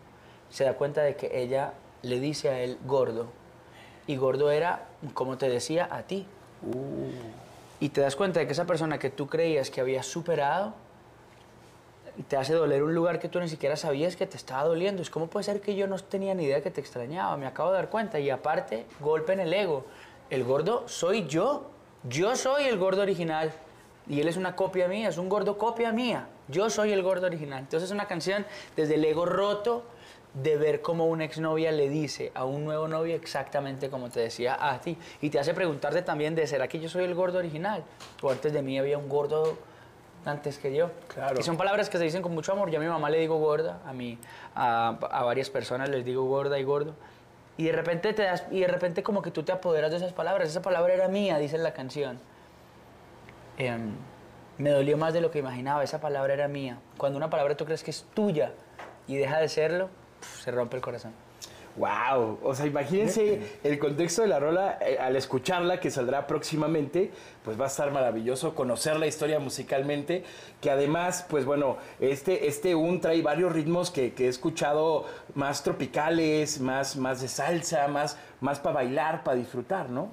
se 0.50 0.64
da 0.64 0.74
cuenta 0.74 1.02
de 1.02 1.16
que 1.16 1.40
ella 1.42 1.72
le 2.02 2.20
dice 2.20 2.50
a 2.50 2.60
él 2.60 2.78
gordo. 2.84 3.28
Y 4.06 4.16
gordo 4.16 4.50
era, 4.50 4.86
como 5.14 5.38
te 5.38 5.48
decía, 5.48 5.88
a 5.90 6.02
ti. 6.02 6.26
y 7.80 7.88
te 7.88 8.00
das 8.00 8.16
cuenta 8.16 8.40
de 8.40 8.46
que 8.46 8.52
esa 8.52 8.66
persona 8.66 8.98
que 8.98 9.10
tú 9.10 9.26
creías 9.26 9.70
que 9.70 9.80
había 9.80 10.02
superado 10.02 10.74
te 12.28 12.36
hace 12.36 12.54
doler 12.54 12.82
un 12.82 12.94
lugar 12.94 13.18
que 13.18 13.28
tú 13.28 13.40
ni 13.40 13.48
siquiera 13.48 13.76
sabías 13.76 14.14
que 14.14 14.26
te 14.26 14.36
estaba 14.36 14.64
doliendo. 14.64 15.02
Es 15.02 15.10
como 15.10 15.26
puede 15.26 15.44
ser 15.44 15.60
que 15.60 15.74
yo 15.74 15.86
no 15.86 15.98
tenía 15.98 16.34
ni 16.34 16.44
idea 16.44 16.62
que 16.62 16.70
te 16.70 16.80
extrañaba, 16.80 17.36
me 17.36 17.46
acabo 17.46 17.70
de 17.70 17.76
dar 17.76 17.88
cuenta. 17.88 18.20
Y 18.20 18.30
aparte, 18.30 18.86
golpe 19.00 19.32
en 19.32 19.40
el 19.40 19.52
ego. 19.52 19.84
El 20.30 20.44
gordo 20.44 20.86
soy 20.86 21.26
yo. 21.26 21.70
Yo 22.04 22.36
soy 22.36 22.64
el 22.64 22.78
gordo 22.78 23.02
original. 23.02 23.52
Y 24.06 24.20
él 24.20 24.28
es 24.28 24.36
una 24.36 24.54
copia 24.54 24.86
mía, 24.86 25.08
es 25.08 25.18
un 25.18 25.28
gordo 25.28 25.58
copia 25.58 25.90
mía. 25.90 26.28
Yo 26.48 26.70
soy 26.70 26.92
el 26.92 27.02
gordo 27.02 27.26
original. 27.26 27.60
Entonces 27.60 27.88
es 27.88 27.94
una 27.94 28.06
canción 28.06 28.44
desde 28.76 28.94
el 28.94 29.04
ego 29.04 29.26
roto 29.26 29.84
de 30.34 30.56
ver 30.56 30.82
cómo 30.82 31.06
una 31.06 31.24
exnovia 31.24 31.70
le 31.70 31.88
dice 31.88 32.32
a 32.34 32.44
un 32.44 32.64
nuevo 32.64 32.88
novio 32.88 33.14
exactamente 33.14 33.88
como 33.88 34.10
te 34.10 34.20
decía 34.20 34.56
a 34.60 34.80
ti. 34.80 34.98
Y 35.20 35.30
te 35.30 35.38
hace 35.38 35.54
preguntarte 35.54 36.02
también 36.02 36.34
de, 36.34 36.46
¿será 36.46 36.68
que 36.68 36.80
yo 36.80 36.88
soy 36.88 37.04
el 37.04 37.14
gordo 37.14 37.38
original? 37.38 37.84
O 38.20 38.30
antes 38.30 38.52
de 38.52 38.62
mí 38.62 38.78
había 38.78 38.98
un 38.98 39.08
gordo 39.08 39.56
antes 40.24 40.58
que 40.58 40.74
yo. 40.74 40.90
Claro. 41.08 41.38
Y 41.38 41.42
son 41.42 41.56
palabras 41.56 41.88
que 41.88 41.98
se 41.98 42.04
dicen 42.04 42.22
con 42.22 42.32
mucho 42.32 42.52
amor. 42.52 42.70
Yo 42.70 42.78
a 42.78 42.82
mi 42.82 42.88
mamá 42.88 43.10
le 43.10 43.18
digo 43.18 43.38
gorda, 43.38 43.80
a 43.86 43.92
mí, 43.92 44.18
a, 44.54 44.88
a 44.88 45.22
varias 45.24 45.50
personas 45.50 45.88
les 45.88 46.04
digo 46.04 46.24
gorda 46.24 46.58
y 46.58 46.64
gordo. 46.64 46.94
Y 47.56 47.64
de 47.64 47.72
repente 47.72 48.12
te 48.12 48.22
das, 48.22 48.44
y 48.50 48.60
de 48.60 48.66
repente 48.66 49.02
como 49.02 49.22
que 49.22 49.30
tú 49.30 49.44
te 49.44 49.52
apoderas 49.52 49.90
de 49.92 49.98
esas 49.98 50.12
palabras. 50.12 50.48
Esa 50.48 50.62
palabra 50.62 50.94
era 50.94 51.08
mía, 51.08 51.38
dice 51.38 51.56
la 51.58 51.72
canción. 51.72 52.18
Em, 53.58 53.92
me 54.58 54.70
dolió 54.70 54.96
más 54.96 55.12
de 55.12 55.20
lo 55.20 55.30
que 55.30 55.38
imaginaba. 55.38 55.82
Esa 55.84 56.00
palabra 56.00 56.34
era 56.34 56.48
mía. 56.48 56.78
Cuando 56.96 57.16
una 57.16 57.30
palabra 57.30 57.56
tú 57.56 57.64
crees 57.64 57.82
que 57.82 57.90
es 57.90 58.06
tuya 58.14 58.52
y 59.06 59.16
deja 59.16 59.38
de 59.38 59.48
serlo, 59.48 59.88
pf, 60.20 60.42
se 60.44 60.50
rompe 60.50 60.76
el 60.76 60.82
corazón. 60.82 61.12
Wow, 61.76 62.38
o 62.44 62.54
sea, 62.54 62.66
imagínense 62.66 63.58
el 63.64 63.80
contexto 63.80 64.22
de 64.22 64.28
la 64.28 64.38
rola 64.38 64.78
eh, 64.80 64.96
al 64.96 65.16
escucharla 65.16 65.80
que 65.80 65.90
saldrá 65.90 66.24
próximamente, 66.28 67.10
pues 67.44 67.58
va 67.58 67.64
a 67.64 67.66
estar 67.66 67.90
maravilloso 67.90 68.54
conocer 68.54 68.96
la 68.96 69.08
historia 69.08 69.40
musicalmente, 69.40 70.22
que 70.60 70.70
además, 70.70 71.26
pues 71.28 71.44
bueno, 71.44 71.78
este 71.98 72.46
este 72.46 72.76
un 72.76 73.00
trae 73.00 73.22
varios 73.22 73.52
ritmos 73.52 73.90
que, 73.90 74.14
que 74.14 74.26
he 74.26 74.28
escuchado 74.28 75.06
más 75.34 75.64
tropicales, 75.64 76.60
más 76.60 76.94
más 76.94 77.20
de 77.20 77.26
salsa, 77.26 77.88
más 77.88 78.18
más 78.40 78.60
para 78.60 78.76
bailar, 78.76 79.24
para 79.24 79.36
disfrutar, 79.36 79.90
¿no? 79.90 80.10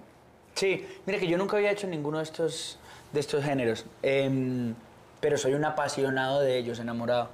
Sí, 0.56 0.86
mira 1.06 1.20
que 1.20 1.28
yo 1.28 1.38
nunca 1.38 1.58
había 1.58 1.72
hecho 1.72 1.88
ninguno 1.88 2.18
de 2.18 2.24
estos, 2.24 2.80
de 3.14 3.20
estos 3.20 3.44
géneros, 3.44 3.86
em, 4.02 4.76
pero 5.20 5.38
soy 5.38 5.54
un 5.54 5.66
apasionado 5.66 6.42
de 6.42 6.58
ellos, 6.58 6.80
enamorado. 6.80 7.30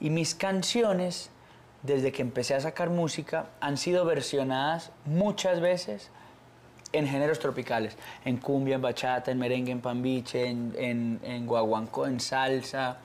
Y 0.00 0.10
mis 0.10 0.34
canciones, 0.34 1.30
desde 1.82 2.12
que 2.12 2.22
empecé 2.22 2.54
a 2.54 2.60
sacar 2.60 2.90
música, 2.90 3.46
han 3.60 3.76
sido 3.76 4.04
versionadas 4.04 4.92
muchas 5.04 5.60
veces 5.60 6.10
en 6.92 7.06
géneros 7.06 7.38
tropicales, 7.38 7.96
en 8.24 8.38
cumbia, 8.38 8.76
en 8.76 8.82
bachata, 8.82 9.30
en 9.30 9.38
merengue, 9.38 9.72
en 9.72 9.80
pambiche, 9.80 10.46
en, 10.46 10.74
en, 10.76 11.20
en 11.22 11.46
guaguancó, 11.46 12.06
en 12.06 12.18
salsa, 12.18 12.98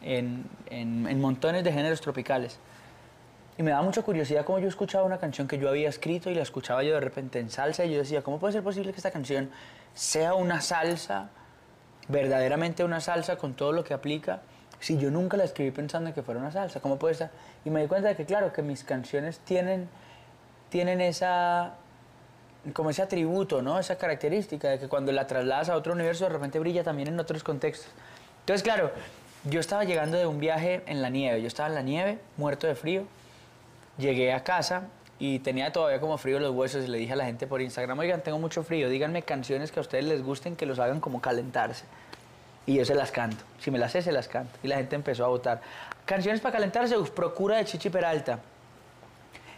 en, 0.00 0.44
en, 0.70 1.20
montones 1.20 1.64
de 1.64 1.72
géneros 1.72 2.00
tropicales. 2.00 2.58
Y 3.58 3.62
me 3.62 3.70
daba 3.70 3.82
mucha 3.82 4.02
curiosidad 4.02 4.44
cómo 4.44 4.58
yo 4.58 4.68
escuchaba 4.68 5.04
una 5.04 5.18
canción 5.18 5.46
que 5.46 5.58
yo 5.58 5.68
había 5.68 5.88
escrito 5.88 6.30
y 6.30 6.34
la 6.34 6.42
escuchaba 6.42 6.82
yo 6.82 6.94
de 6.94 7.00
repente 7.00 7.38
en 7.38 7.50
salsa 7.50 7.84
y 7.84 7.92
yo 7.92 7.98
decía, 7.98 8.22
¿cómo 8.22 8.38
puede 8.38 8.52
ser 8.52 8.62
posible 8.62 8.92
que 8.92 8.96
esta 8.96 9.10
canción 9.10 9.50
sea 9.94 10.34
una 10.34 10.60
salsa, 10.60 11.30
verdaderamente 12.08 12.84
una 12.84 13.00
salsa 13.00 13.36
con 13.36 13.54
todo 13.54 13.72
lo 13.72 13.84
que 13.84 13.94
aplica, 13.94 14.40
si 14.80 14.98
yo 14.98 15.10
nunca 15.10 15.36
la 15.36 15.44
escribí 15.44 15.70
pensando 15.70 16.08
en 16.08 16.14
que 16.14 16.22
fuera 16.22 16.40
una 16.40 16.50
salsa? 16.50 16.80
¿Cómo 16.80 16.98
puede 16.98 17.14
ser? 17.14 17.30
Y 17.64 17.70
me 17.70 17.80
di 17.82 17.86
cuenta 17.86 18.08
de 18.08 18.16
que, 18.16 18.24
claro, 18.24 18.52
que 18.52 18.62
mis 18.62 18.82
canciones 18.84 19.38
tienen, 19.40 19.88
tienen 20.70 21.00
esa, 21.00 21.74
como 22.72 22.90
ese 22.90 23.02
atributo, 23.02 23.62
¿no? 23.62 23.78
Esa 23.78 23.96
característica 23.96 24.70
de 24.70 24.78
que 24.78 24.88
cuando 24.88 25.12
la 25.12 25.26
trasladas 25.26 25.68
a 25.68 25.76
otro 25.76 25.92
universo 25.92 26.24
de 26.24 26.30
repente 26.30 26.58
brilla 26.58 26.82
también 26.82 27.08
en 27.08 27.20
otros 27.20 27.44
contextos. 27.44 27.90
Entonces, 28.40 28.62
claro, 28.62 28.90
yo 29.44 29.60
estaba 29.60 29.84
llegando 29.84 30.18
de 30.18 30.26
un 30.26 30.40
viaje 30.40 30.82
en 30.86 31.02
la 31.02 31.10
nieve, 31.10 31.40
yo 31.40 31.46
estaba 31.46 31.68
en 31.68 31.74
la 31.74 31.82
nieve, 31.82 32.18
muerto 32.36 32.66
de 32.66 32.74
frío, 32.74 33.04
llegué 33.98 34.32
a 34.32 34.42
casa 34.42 34.88
y 35.22 35.38
tenía 35.38 35.70
todavía 35.70 36.00
como 36.00 36.18
frío 36.18 36.40
los 36.40 36.50
huesos 36.50 36.84
y 36.84 36.88
le 36.88 36.98
dije 36.98 37.12
a 37.12 37.16
la 37.16 37.26
gente 37.26 37.46
por 37.46 37.62
Instagram, 37.62 37.96
oigan, 37.96 38.22
tengo 38.22 38.40
mucho 38.40 38.64
frío, 38.64 38.88
díganme 38.88 39.22
canciones 39.22 39.70
que 39.70 39.78
a 39.78 39.82
ustedes 39.82 40.04
les 40.04 40.20
gusten 40.20 40.56
que 40.56 40.66
los 40.66 40.80
hagan 40.80 40.98
como 40.98 41.20
calentarse. 41.20 41.84
Y 42.66 42.74
yo 42.74 42.84
se 42.84 42.96
las 42.96 43.12
canto, 43.12 43.44
si 43.60 43.70
me 43.70 43.78
las 43.78 43.92
sé, 43.92 44.02
se 44.02 44.10
las 44.10 44.26
canto. 44.26 44.58
Y 44.64 44.66
la 44.66 44.78
gente 44.78 44.96
empezó 44.96 45.24
a 45.24 45.28
votar. 45.28 45.60
Canciones 46.06 46.40
para 46.40 46.54
calentarse, 46.54 46.98
uf, 46.98 47.10
Procura 47.10 47.58
de 47.58 47.66
Chichi 47.66 47.88
Peralta. 47.88 48.40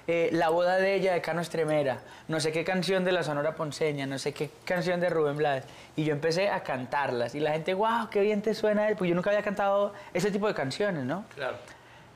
Eh, 0.07 0.29
la 0.33 0.51
boda 0.51 0.77
de 0.77 0.97
ella 0.97 1.15
de 1.15 1.23
Cano 1.23 1.41
Estremera, 1.41 2.01
no 2.29 2.41
sé 2.41 2.53
qué 2.53 2.63
canción 2.63 3.03
de 3.03 3.13
la 3.13 3.23
Sonora 3.23 3.55
Ponceña, 3.55 4.05
no 4.05 4.19
sé 4.19 4.35
qué 4.35 4.51
canción 4.67 5.01
de 5.01 5.09
Rubén 5.09 5.39
Blades. 5.39 5.65
Y 5.97 6.05
yo 6.05 6.13
empecé 6.13 6.51
a 6.51 6.63
cantarlas. 6.63 7.35
Y 7.35 7.41
la 7.41 7.53
gente, 7.53 7.73
wow, 7.73 8.11
qué 8.11 8.21
bien 8.21 8.43
te 8.43 8.53
suena. 8.53 8.89
Pues 8.99 9.09
yo 9.09 9.15
nunca 9.15 9.31
había 9.31 9.43
cantado 9.43 9.95
ese 10.13 10.31
tipo 10.31 10.47
de 10.47 10.53
canciones, 10.53 11.05
¿no? 11.05 11.25
Claro. 11.35 11.57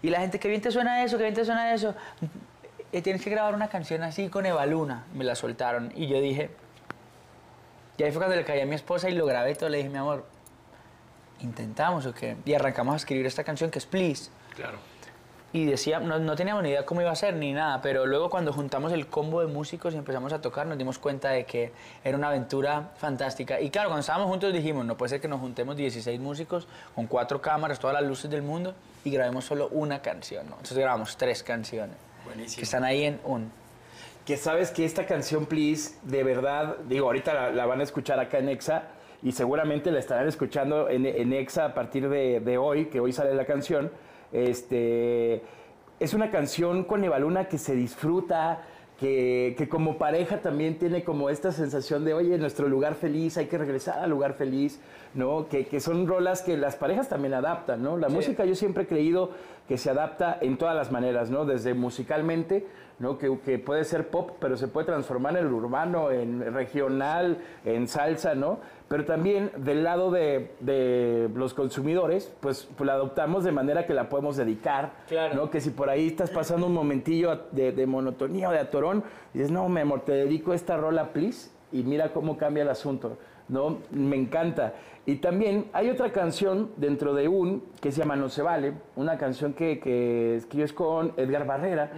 Y 0.02 0.10
la 0.10 0.20
gente, 0.20 0.38
qué 0.38 0.48
bien 0.48 0.60
te 0.60 0.70
suena 0.70 1.02
eso, 1.02 1.16
qué 1.16 1.22
bien 1.22 1.34
te 1.34 1.46
suena 1.46 1.72
eso. 1.72 1.94
Eh, 2.90 3.02
tienes 3.02 3.23
que 3.23 3.28
grabar 3.30 3.54
una 3.54 3.68
canción 3.68 4.02
así 4.02 4.28
con 4.28 4.47
Eva 4.47 4.64
Luna. 4.64 5.04
Me 5.12 5.25
la 5.25 5.35
soltaron. 5.35 5.92
Y 5.95 6.07
yo 6.07 6.21
dije. 6.21 6.50
Y 7.99 8.02
ahí 8.02 8.11
fue 8.12 8.21
cuando 8.21 8.37
le 8.37 8.45
caí 8.45 8.61
a 8.61 8.66
mi 8.66 8.75
esposa 8.75 9.11
y 9.11 9.14
lo 9.14 9.26
grabé 9.26 9.54
todo. 9.54 9.68
Le 9.68 9.78
dije, 9.78 9.90
mi 9.90 9.99
amor, 9.99 10.25
¿intentamos 11.40 12.07
o 12.07 12.14
qué? 12.14 12.37
Y 12.45 12.54
arrancamos 12.54 12.95
a 12.95 12.97
escribir 12.97 13.26
esta 13.26 13.45
canción 13.45 13.71
que 13.71 13.78
es 13.78 13.87
Please. 13.87 14.30
Claro. 14.57 14.78
Y 15.52 15.64
decía, 15.64 15.99
no, 15.99 16.18
no 16.18 16.37
teníamos 16.37 16.62
ni 16.62 16.68
idea 16.71 16.85
cómo 16.85 17.00
iba 17.00 17.11
a 17.11 17.16
ser 17.16 17.35
ni 17.35 17.52
nada, 17.54 17.80
pero 17.80 18.04
luego 18.04 18.28
cuando 18.28 18.52
juntamos 18.52 18.92
el 18.92 19.07
combo 19.07 19.40
de 19.40 19.47
músicos 19.47 19.95
y 19.95 19.97
empezamos 19.97 20.33
a 20.35 20.42
tocar, 20.42 20.66
nos 20.66 20.76
dimos 20.76 20.99
cuenta 20.99 21.30
de 21.30 21.47
que 21.47 21.73
era 22.04 22.18
una 22.18 22.28
aventura 22.28 22.90
fantástica. 22.97 23.59
Y 23.59 23.71
claro, 23.71 23.88
cuando 23.88 24.00
estábamos 24.00 24.28
juntos 24.28 24.52
dijimos, 24.52 24.85
no 24.85 24.99
puede 24.99 25.09
ser 25.09 25.21
que 25.23 25.28
nos 25.28 25.40
juntemos 25.40 25.75
16 25.75 26.21
músicos 26.21 26.68
con 26.95 27.07
cuatro 27.07 27.40
cámaras, 27.40 27.78
todas 27.78 27.95
las 27.95 28.04
luces 28.04 28.30
del 28.30 28.42
mundo 28.42 28.75
y 29.04 29.11
grabemos 29.11 29.47
solo 29.47 29.68
una 29.68 30.02
canción, 30.02 30.47
¿no? 30.47 30.52
Entonces 30.52 30.78
grabamos 30.78 31.16
tres 31.16 31.42
canciones 31.42 31.97
que 32.54 32.62
están 32.62 32.84
ahí 32.84 33.04
en 33.04 33.20
un. 33.25 33.50
Que 34.25 34.37
sabes 34.37 34.70
que 34.70 34.84
esta 34.84 35.06
canción, 35.06 35.46
Please, 35.46 35.96
de 36.02 36.22
verdad, 36.22 36.76
digo, 36.88 37.06
ahorita 37.06 37.32
la, 37.32 37.50
la 37.50 37.66
van 37.66 37.80
a 37.80 37.82
escuchar 37.82 38.20
acá 38.20 38.38
en 38.38 38.48
Exa 38.50 38.88
y 39.22 39.32
seguramente 39.32 39.90
la 39.90 39.98
estarán 39.98 40.28
escuchando 40.28 40.88
en, 40.88 41.06
en 41.06 41.32
Exa 41.32 41.64
a 41.64 41.75
partir 41.75 42.08
de, 42.08 42.40
de 42.40 42.58
hoy, 42.58 42.87
que 42.87 43.00
hoy 43.00 43.12
sale 43.12 43.34
la 43.34 43.46
canción. 43.46 43.90
Este, 44.32 45.42
es 45.98 46.14
una 46.14 46.30
canción 46.30 46.84
con 46.84 47.02
Eva 47.02 47.18
Luna 47.18 47.48
que 47.48 47.58
se 47.58 47.75
disfruta, 47.75 48.62
que, 48.98 49.54
que 49.56 49.68
como 49.68 49.96
pareja 49.96 50.38
también 50.40 50.76
tiene 50.78 51.04
como 51.04 51.30
esta 51.30 51.52
sensación 51.52 52.04
de, 52.04 52.14
oye, 52.14 52.36
nuestro 52.38 52.68
lugar 52.68 52.94
feliz, 52.94 53.36
hay 53.36 53.46
que 53.46 53.56
regresar 53.56 54.00
al 54.00 54.10
lugar 54.10 54.34
feliz, 54.34 54.80
¿no? 55.14 55.48
Que, 55.48 55.66
que 55.66 55.78
son 55.80 56.06
rolas 56.08 56.42
que 56.42 56.56
las 56.56 56.74
parejas 56.74 57.08
también 57.08 57.34
adaptan, 57.34 57.82
¿no? 57.82 57.96
La 57.96 58.08
Sí. 58.08 58.14
música 58.16 58.44
yo 58.44 58.56
siempre 58.56 58.82
he 58.82 58.86
creído 58.88 59.30
que 59.68 59.78
se 59.78 59.90
adapta 59.90 60.36
en 60.40 60.56
todas 60.58 60.74
las 60.74 60.90
maneras, 60.90 61.30
¿no? 61.30 61.44
Desde 61.44 61.74
musicalmente, 61.74 62.66
¿no? 62.98 63.16
Que, 63.18 63.38
que 63.44 63.58
puede 63.58 63.84
ser 63.84 64.08
pop, 64.08 64.32
pero 64.40 64.56
se 64.56 64.68
puede 64.68 64.86
transformar 64.86 65.36
en 65.36 65.46
el 65.46 65.52
urbano, 65.52 66.10
en 66.10 66.52
regional, 66.52 67.38
en 67.64 67.86
salsa, 67.88 68.34
¿no? 68.34 68.58
Pero 68.88 69.04
también 69.04 69.50
del 69.58 69.84
lado 69.84 70.10
de, 70.10 70.52
de 70.60 71.28
los 71.34 71.54
consumidores, 71.54 72.32
pues, 72.40 72.68
pues 72.76 72.86
la 72.86 72.94
adoptamos 72.94 73.44
de 73.44 73.52
manera 73.52 73.86
que 73.86 73.94
la 73.94 74.08
podemos 74.08 74.36
dedicar, 74.36 74.92
Claro. 75.08 75.34
¿no? 75.34 75.50
Que 75.50 75.60
si 75.60 75.70
por 75.70 75.90
ahí 75.90 76.06
estás 76.06 76.30
pasando 76.30 76.66
un 76.66 76.74
momentillo 76.74 77.42
de, 77.52 77.72
de 77.72 77.86
monotonía 77.86 78.48
o 78.48 78.52
de 78.52 78.58
atorón, 78.60 79.04
dices, 79.34 79.50
no, 79.50 79.68
mi 79.68 79.80
amor, 79.82 80.00
te 80.06 80.12
dedico 80.12 80.54
esta 80.54 80.76
rola, 80.76 81.12
please, 81.12 81.50
y 81.70 81.82
mira 81.82 82.12
cómo 82.14 82.38
cambia 82.38 82.62
el 82.62 82.70
asunto, 82.70 83.18
¿no? 83.48 83.78
Me 83.90 84.16
encanta. 84.16 84.72
Y 85.08 85.16
también 85.16 85.70
hay 85.72 85.88
otra 85.88 86.12
canción 86.12 86.70
dentro 86.76 87.14
de 87.14 87.28
un 87.28 87.72
que 87.80 87.90
se 87.90 88.00
llama 88.00 88.14
No 88.14 88.28
se 88.28 88.42
vale, 88.42 88.74
una 88.94 89.16
canción 89.16 89.54
que, 89.54 89.80
que 89.80 90.36
escribes 90.36 90.74
con 90.74 91.14
Edgar 91.16 91.46
Barrera, 91.46 91.90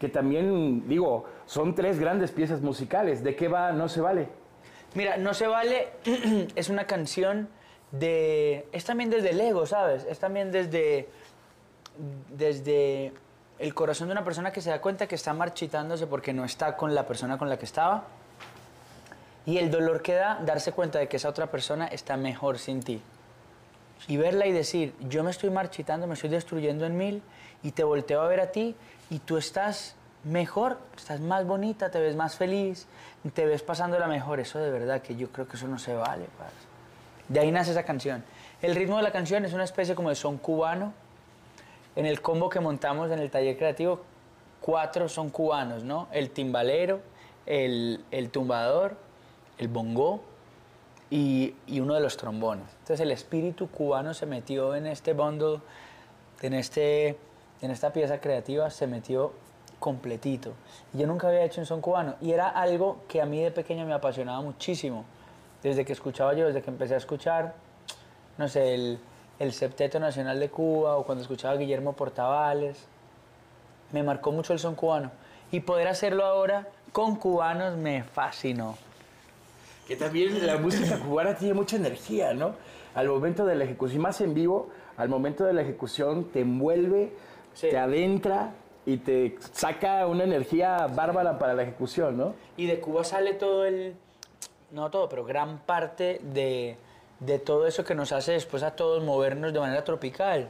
que 0.00 0.08
también, 0.08 0.88
digo, 0.88 1.24
son 1.46 1.76
tres 1.76 2.00
grandes 2.00 2.32
piezas 2.32 2.60
musicales. 2.60 3.22
¿De 3.22 3.36
qué 3.36 3.46
va 3.46 3.70
No 3.70 3.88
se 3.88 4.00
vale? 4.00 4.28
Mira, 4.96 5.18
No 5.18 5.34
se 5.34 5.46
vale 5.46 5.90
es 6.56 6.68
una 6.68 6.84
canción 6.88 7.48
de... 7.92 8.66
Es 8.72 8.84
también 8.84 9.08
desde 9.08 9.30
el 9.30 9.40
ego, 9.40 9.64
¿sabes? 9.64 10.04
Es 10.10 10.18
también 10.18 10.50
desde... 10.50 11.08
Desde 12.36 13.12
el 13.60 13.72
corazón 13.72 14.08
de 14.08 14.12
una 14.14 14.24
persona 14.24 14.50
que 14.50 14.62
se 14.62 14.70
da 14.70 14.80
cuenta 14.80 15.06
que 15.06 15.14
está 15.14 15.32
marchitándose 15.32 16.08
porque 16.08 16.32
no 16.32 16.44
está 16.44 16.76
con 16.76 16.92
la 16.92 17.06
persona 17.06 17.38
con 17.38 17.48
la 17.48 17.56
que 17.56 17.66
estaba. 17.66 18.08
Y 19.48 19.56
el 19.56 19.70
dolor 19.70 20.02
que 20.02 20.12
da 20.12 20.38
darse 20.44 20.72
cuenta 20.72 20.98
de 20.98 21.08
que 21.08 21.16
esa 21.16 21.30
otra 21.30 21.46
persona 21.46 21.86
está 21.86 22.18
mejor 22.18 22.58
sin 22.58 22.82
ti. 22.82 23.00
Y 24.06 24.18
verla 24.18 24.46
y 24.46 24.52
decir, 24.52 24.92
yo 25.00 25.24
me 25.24 25.30
estoy 25.30 25.48
marchitando, 25.48 26.06
me 26.06 26.12
estoy 26.12 26.28
destruyendo 26.28 26.84
en 26.84 26.98
mil, 26.98 27.22
y 27.62 27.70
te 27.70 27.82
volteo 27.82 28.20
a 28.20 28.28
ver 28.28 28.40
a 28.40 28.52
ti, 28.52 28.76
y 29.08 29.20
tú 29.20 29.38
estás 29.38 29.94
mejor, 30.22 30.76
estás 30.94 31.20
más 31.20 31.46
bonita, 31.46 31.90
te 31.90 31.98
ves 31.98 32.14
más 32.14 32.36
feliz, 32.36 32.86
te 33.32 33.46
ves 33.46 33.62
pasándola 33.62 34.06
mejor. 34.06 34.38
Eso 34.38 34.58
de 34.58 34.70
verdad 34.70 35.00
que 35.00 35.16
yo 35.16 35.32
creo 35.32 35.48
que 35.48 35.56
eso 35.56 35.66
no 35.66 35.78
se 35.78 35.94
vale. 35.94 36.26
parce. 36.36 36.54
De 37.28 37.40
ahí 37.40 37.50
nace 37.50 37.70
esa 37.70 37.84
canción. 37.84 38.24
El 38.60 38.76
ritmo 38.76 38.98
de 38.98 39.02
la 39.02 39.12
canción 39.12 39.46
es 39.46 39.54
una 39.54 39.64
especie 39.64 39.94
como 39.94 40.10
de 40.10 40.14
son 40.14 40.36
cubano. 40.36 40.92
En 41.96 42.04
el 42.04 42.20
combo 42.20 42.50
que 42.50 42.60
montamos 42.60 43.10
en 43.10 43.18
el 43.18 43.30
taller 43.30 43.56
creativo, 43.56 44.02
cuatro 44.60 45.08
son 45.08 45.30
cubanos, 45.30 45.84
¿no? 45.84 46.06
El 46.12 46.28
timbalero, 46.32 47.00
el, 47.46 48.04
el 48.10 48.28
tumbador, 48.28 49.07
el 49.58 49.68
bongo 49.68 50.20
y, 51.10 51.54
uno 51.80 51.94
de 51.94 52.00
los 52.00 52.16
trombones. 52.16 52.66
Entonces 52.80 53.00
el 53.00 53.10
espíritu 53.10 53.70
cubano 53.70 54.14
se 54.14 54.26
metió 54.26 54.74
en 54.74 54.86
este 54.86 55.12
bundle, 55.12 55.60
en, 56.42 56.54
este, 56.54 57.18
en 57.60 57.70
esta 57.70 57.92
pieza 57.92 58.20
creativa, 58.20 58.70
se 58.70 58.86
metió 58.86 59.32
completito. 59.78 60.52
Yo 60.92 61.06
nunca 61.06 61.28
había 61.28 61.44
hecho 61.44 61.60
un 61.60 61.66
son 61.66 61.80
cubano 61.80 62.16
y 62.20 62.32
era 62.32 62.48
algo 62.48 62.98
que 63.08 63.22
a 63.22 63.26
mí 63.26 63.42
de 63.42 63.50
pequeño 63.50 63.86
me 63.86 63.94
apasionaba 63.94 64.40
muchísimo. 64.40 65.04
Desde 65.62 65.84
que 65.84 65.92
escuchaba 65.92 66.34
yo, 66.34 66.46
desde 66.46 66.62
que 66.62 66.70
empecé 66.70 66.94
a 66.94 66.98
escuchar, 66.98 67.54
no 68.36 68.48
sé, 68.48 68.74
el, 68.74 68.98
el 69.38 69.52
Septeto 69.52 69.98
Nacional 69.98 70.38
de 70.38 70.50
Cuba 70.50 70.96
o 70.96 71.04
cuando 71.04 71.22
escuchaba 71.22 71.54
a 71.54 71.56
Guillermo 71.56 71.94
Portavales, 71.94 72.86
me 73.92 74.02
marcó 74.02 74.30
mucho 74.30 74.52
el 74.52 74.58
son 74.58 74.74
cubano. 74.74 75.10
Y 75.50 75.60
poder 75.60 75.88
hacerlo 75.88 76.24
ahora 76.24 76.68
con 76.92 77.16
cubanos 77.16 77.76
me 77.76 78.04
fascinó. 78.04 78.76
Que 79.88 79.96
también 79.96 80.46
la 80.46 80.58
música 80.58 80.98
cubana 80.98 81.34
tiene 81.34 81.54
mucha 81.54 81.76
energía, 81.76 82.34
¿no? 82.34 82.54
Al 82.94 83.08
momento 83.08 83.46
de 83.46 83.54
la 83.54 83.64
ejecución, 83.64 84.02
más 84.02 84.20
en 84.20 84.34
vivo, 84.34 84.68
al 84.98 85.08
momento 85.08 85.44
de 85.44 85.54
la 85.54 85.62
ejecución 85.62 86.24
te 86.30 86.40
envuelve, 86.40 87.12
te 87.58 87.78
adentra 87.78 88.52
y 88.84 88.98
te 88.98 89.36
saca 89.52 90.06
una 90.06 90.24
energía 90.24 90.86
bárbara 90.88 91.38
para 91.38 91.54
la 91.54 91.62
ejecución, 91.62 92.18
¿no? 92.18 92.34
Y 92.58 92.66
de 92.66 92.80
Cuba 92.80 93.02
sale 93.02 93.32
todo 93.32 93.64
el, 93.64 93.94
no 94.72 94.90
todo, 94.90 95.08
pero 95.08 95.24
gran 95.24 95.58
parte 95.60 96.20
de, 96.22 96.76
de 97.20 97.38
todo 97.38 97.66
eso 97.66 97.82
que 97.84 97.94
nos 97.94 98.12
hace 98.12 98.32
después 98.32 98.62
a 98.62 98.72
todos 98.72 99.02
movernos 99.02 99.54
de 99.54 99.60
manera 99.60 99.84
tropical. 99.84 100.48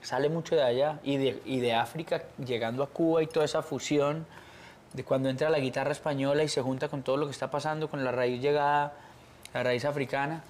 Sale 0.00 0.28
mucho 0.28 0.56
de 0.56 0.62
allá 0.62 0.98
y 1.04 1.18
de, 1.18 1.40
y 1.44 1.60
de 1.60 1.74
África 1.74 2.24
llegando 2.44 2.82
a 2.82 2.88
Cuba 2.88 3.22
y 3.22 3.28
toda 3.28 3.44
esa 3.44 3.62
fusión 3.62 4.26
de 4.92 5.04
cuando 5.04 5.28
entra 5.28 5.50
la 5.50 5.58
guitarra 5.58 5.92
española 5.92 6.42
y 6.42 6.48
se 6.48 6.60
junta 6.60 6.88
con 6.88 7.02
todo 7.02 7.16
lo 7.16 7.26
que 7.26 7.32
está 7.32 7.50
pasando, 7.50 7.88
con 7.88 8.04
la 8.04 8.12
raíz 8.12 8.40
llegada, 8.40 8.92
la 9.54 9.62
raíz 9.62 9.84
africana, 9.84 10.42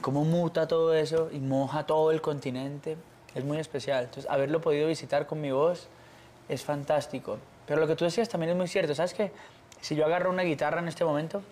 cómo 0.00 0.24
muta 0.24 0.68
todo 0.68 0.94
eso 0.94 1.30
y 1.32 1.38
moja 1.38 1.86
todo 1.86 2.10
el 2.10 2.20
continente, 2.20 2.96
es 3.34 3.44
muy 3.44 3.58
especial. 3.58 4.04
Entonces, 4.04 4.30
haberlo 4.30 4.60
podido 4.60 4.88
visitar 4.88 5.26
con 5.26 5.40
mi 5.40 5.50
voz 5.50 5.88
es 6.48 6.64
fantástico. 6.64 7.38
Pero 7.66 7.80
lo 7.80 7.86
que 7.86 7.96
tú 7.96 8.04
decías 8.04 8.28
también 8.28 8.50
es 8.50 8.56
muy 8.56 8.68
cierto, 8.68 8.94
¿sabes 8.94 9.14
qué? 9.14 9.32
Si 9.80 9.94
yo 9.94 10.06
agarro 10.06 10.30
una 10.30 10.42
guitarra 10.42 10.80
en 10.80 10.88
este 10.88 11.04
momento 11.04 11.42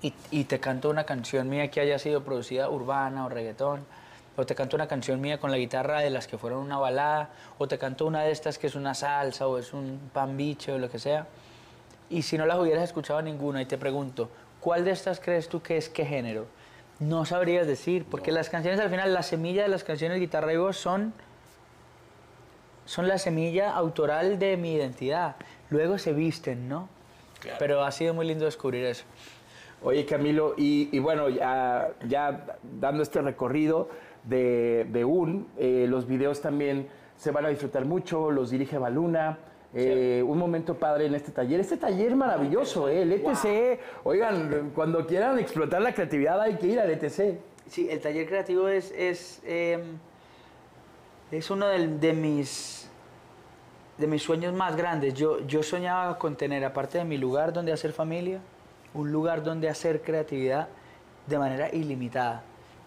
y, 0.00 0.44
te 0.44 0.58
canto 0.58 0.90
una 0.90 1.04
canción 1.04 1.48
mía 1.48 1.70
que 1.70 1.80
haya 1.80 1.98
sido 1.98 2.24
producida 2.24 2.68
urbana 2.68 3.26
o 3.26 3.28
reggaetón, 3.28 3.84
o 4.36 4.46
te 4.46 4.54
canto 4.54 4.76
una 4.76 4.88
canción 4.88 5.20
mía 5.20 5.38
con 5.38 5.50
la 5.50 5.58
guitarra 5.58 6.00
de 6.00 6.10
las 6.10 6.26
que 6.26 6.38
fueron 6.38 6.60
una 6.60 6.78
balada, 6.78 7.30
o 7.58 7.68
te 7.68 7.78
canto 7.78 8.06
una 8.06 8.22
de 8.22 8.30
estas 8.30 8.58
que 8.58 8.66
es 8.66 8.74
una 8.74 8.94
salsa 8.94 9.46
o 9.46 9.58
es 9.58 9.72
un 9.72 10.10
pan 10.12 10.36
biche 10.36 10.72
o 10.72 10.78
lo 10.78 10.90
que 10.90 10.98
sea. 10.98 11.26
Y 12.08 12.22
si 12.22 12.38
no 12.38 12.46
las 12.46 12.58
hubieras 12.58 12.84
escuchado 12.84 13.22
ninguna 13.22 13.62
y 13.62 13.66
te 13.66 13.78
pregunto, 13.78 14.28
¿cuál 14.60 14.84
de 14.84 14.90
estas 14.90 15.20
crees 15.20 15.48
tú 15.48 15.62
que 15.62 15.76
es 15.76 15.88
qué 15.88 16.04
género? 16.04 16.46
No 16.98 17.24
sabrías 17.24 17.66
decir, 17.66 18.04
porque 18.08 18.32
las 18.32 18.48
canciones 18.48 18.80
al 18.80 18.90
final, 18.90 19.12
la 19.12 19.22
semilla 19.22 19.62
de 19.62 19.68
las 19.68 19.82
canciones 19.82 20.20
guitarra 20.20 20.52
y 20.52 20.56
voz 20.56 20.76
son, 20.76 21.12
son 22.84 23.08
la 23.08 23.18
semilla 23.18 23.74
autoral 23.74 24.38
de 24.38 24.56
mi 24.56 24.74
identidad. 24.74 25.36
Luego 25.70 25.98
se 25.98 26.12
visten, 26.12 26.68
¿no? 26.68 26.88
Pero 27.58 27.82
ha 27.82 27.90
sido 27.90 28.14
muy 28.14 28.26
lindo 28.26 28.44
descubrir 28.44 28.84
eso. 28.84 29.04
Oye, 29.82 30.06
Camilo, 30.06 30.54
y, 30.56 30.88
y 30.92 31.00
bueno, 31.00 31.28
ya, 31.28 31.90
ya 32.06 32.56
dando 32.62 33.02
este 33.02 33.20
recorrido 33.20 33.88
de, 34.24 34.86
de 34.90 35.04
UN, 35.04 35.46
eh, 35.58 35.86
los 35.88 36.06
videos 36.06 36.40
también 36.40 36.88
se 37.16 37.30
van 37.30 37.44
a 37.46 37.48
disfrutar 37.48 37.84
mucho, 37.84 38.30
los 38.30 38.50
dirige 38.50 38.78
Baluna. 38.78 39.38
eh, 39.74 40.22
Un 40.26 40.38
momento 40.38 40.74
padre 40.78 41.06
en 41.06 41.14
este 41.14 41.32
taller. 41.32 41.60
Este 41.60 41.76
taller 41.76 42.14
maravilloso, 42.14 42.88
¿eh? 42.88 43.02
el 43.02 43.12
ETC. 43.12 43.80
Oigan, 44.04 44.70
cuando 44.74 45.06
quieran 45.06 45.38
explotar 45.38 45.80
la 45.82 45.92
creatividad 45.94 46.40
hay 46.40 46.56
que 46.56 46.66
ir 46.68 46.78
al 46.80 46.90
ETC. 46.90 47.38
Sí, 47.68 47.88
el 47.90 48.00
taller 48.00 48.26
creativo 48.26 48.68
es, 48.68 48.90
es, 48.96 49.40
eh, 49.44 49.82
es 51.30 51.50
uno 51.50 51.66
del- 51.68 51.98
de, 52.00 52.12
mis, 52.12 52.90
de 53.98 54.06
mis 54.06 54.22
sueños 54.22 54.52
más 54.52 54.76
grandes. 54.76 55.14
Yo, 55.14 55.40
yo 55.46 55.62
soñaba 55.62 56.18
con 56.18 56.36
tener, 56.36 56.64
aparte 56.64 56.98
de 56.98 57.04
mi 57.04 57.16
lugar 57.16 57.52
donde 57.52 57.72
hacer 57.72 57.92
familia, 57.92 58.40
un 58.94 59.10
lugar 59.10 59.42
donde 59.42 59.68
hacer 59.70 60.02
creatividad 60.02 60.68
de 61.26 61.38
manera 61.38 61.72
ilimitada. 61.72 62.42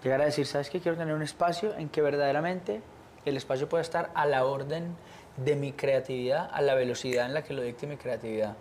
Llegar 0.06 0.22
a 0.22 0.26
decir, 0.26 0.46
¿sabes 0.46 0.70
qué? 0.70 0.80
Quiero 0.80 0.96
tener 0.96 1.16
un 1.16 1.24
espacio 1.24 1.74
en 1.76 1.90
que 1.90 2.00
verdaderamente 2.00 2.80
el 3.26 3.38
espacio 3.38 3.68
pueda 3.68 3.82
estar 3.82 4.12
a 4.14 4.28
la 4.28 4.46
orden 4.46 4.96
de 5.36 5.56
mi 5.56 5.72
creatividad, 5.72 6.48
a 6.54 6.62
la 6.62 6.76
velocidad 6.76 7.26
en 7.26 7.34
la 7.34 7.44
que 7.44 7.56
lo 7.56 7.64
dicte 7.64 7.88
mi 7.88 7.98
creatividad. 7.98 8.56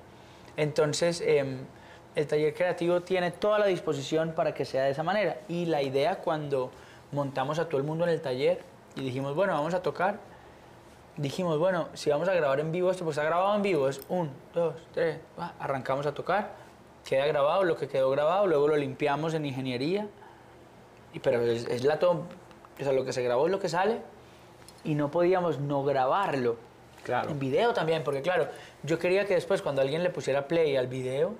Entonces, 0.56 1.20
em, 1.20 1.58
el 2.14 2.26
taller 2.26 2.54
creativo 2.54 3.02
tiene 3.02 3.30
toda 3.30 3.58
la 3.58 3.66
disposición 3.66 4.32
para 4.32 4.54
que 4.54 4.64
sea 4.64 4.84
de 4.84 4.92
esa 4.92 5.02
manera. 5.02 5.36
Y 5.46 5.66
la 5.66 5.82
idea 5.82 6.16
cuando 6.16 6.70
montamos 7.12 7.58
a 7.58 7.68
todo 7.68 7.76
el 7.76 7.84
mundo 7.84 8.04
en 8.04 8.10
el 8.12 8.22
taller 8.22 8.62
y 8.96 9.02
dijimos, 9.02 9.34
bueno, 9.34 9.52
vamos 9.52 9.74
a 9.74 9.82
tocar, 9.82 10.20
dijimos, 11.18 11.58
bueno, 11.58 11.90
si 11.92 12.08
vamos 12.08 12.26
a 12.26 12.32
grabar 12.32 12.58
en 12.58 12.72
vivo 12.72 12.90
esto, 12.90 13.04
pues 13.04 13.18
está 13.18 13.28
grabado 13.28 13.54
en 13.54 13.60
vivo, 13.60 13.86
es 13.90 14.00
un, 14.08 14.30
dos, 14.54 14.76
tres, 14.94 15.18
arrancamos 15.58 16.06
a 16.06 16.14
tocar, 16.14 16.52
queda 17.04 17.26
grabado 17.26 17.64
lo 17.64 17.76
que 17.76 17.86
quedó 17.86 18.08
grabado, 18.08 18.46
luego 18.46 18.66
lo 18.66 18.76
limpiamos 18.76 19.34
en 19.34 19.44
ingeniería, 19.44 20.08
pero 21.20 21.40
es, 21.42 21.66
es 21.66 21.84
la 21.84 21.98
to- 21.98 22.24
o 22.80 22.82
sea, 22.82 22.92
lo 22.92 23.04
que 23.04 23.12
se 23.12 23.22
grabó 23.22 23.46
es 23.46 23.52
lo 23.52 23.60
que 23.60 23.68
sale, 23.68 23.98
y 24.84 24.94
no 24.94 25.10
podíamos 25.10 25.58
no 25.58 25.84
grabarlo. 25.84 26.56
Claro. 27.04 27.30
En 27.30 27.38
video 27.38 27.72
también, 27.74 28.02
porque 28.02 28.22
claro, 28.22 28.48
yo 28.82 28.98
quería 28.98 29.26
que 29.26 29.34
después 29.34 29.60
cuando 29.62 29.82
alguien 29.82 30.02
le 30.02 30.10
pusiera 30.10 30.48
play 30.48 30.76
al 30.76 30.86
video, 30.86 31.34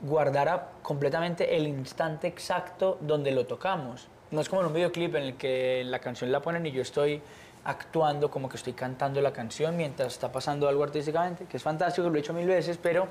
guardara 0.00 0.70
completamente 0.82 1.56
el 1.56 1.66
instante 1.66 2.26
exacto 2.26 2.98
donde 3.00 3.30
lo 3.30 3.46
tocamos. 3.46 4.08
No 4.30 4.40
es 4.40 4.48
como 4.48 4.62
en 4.62 4.68
un 4.68 4.74
videoclip 4.74 5.14
en 5.14 5.22
el 5.22 5.36
que 5.36 5.84
la 5.84 6.00
canción 6.00 6.32
la 6.32 6.40
ponen 6.40 6.66
y 6.66 6.72
yo 6.72 6.82
estoy 6.82 7.22
actuando 7.64 8.30
como 8.30 8.48
que 8.48 8.56
estoy 8.56 8.72
cantando 8.72 9.20
la 9.20 9.32
canción 9.32 9.76
mientras 9.76 10.12
está 10.14 10.32
pasando 10.32 10.68
algo 10.68 10.82
artísticamente, 10.82 11.44
que 11.44 11.56
es 11.56 11.62
fantástico, 11.62 12.08
lo 12.10 12.16
he 12.16 12.20
hecho 12.20 12.32
mil 12.32 12.48
veces, 12.48 12.78
pero 12.82 13.06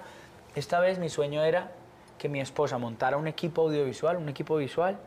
esta 0.55 0.79
vez 0.79 0.99
mi 0.99 1.07
sueño 1.09 1.43
era 1.43 1.71
que 2.17 2.27
mi 2.27 2.41
esposa 2.41 2.77
montara 2.77 3.15
un 3.17 3.27
equipo 3.27 3.61
audiovisual, 3.61 4.17
un 4.17 4.27
equipo 4.27 4.57
visual, 4.57 4.97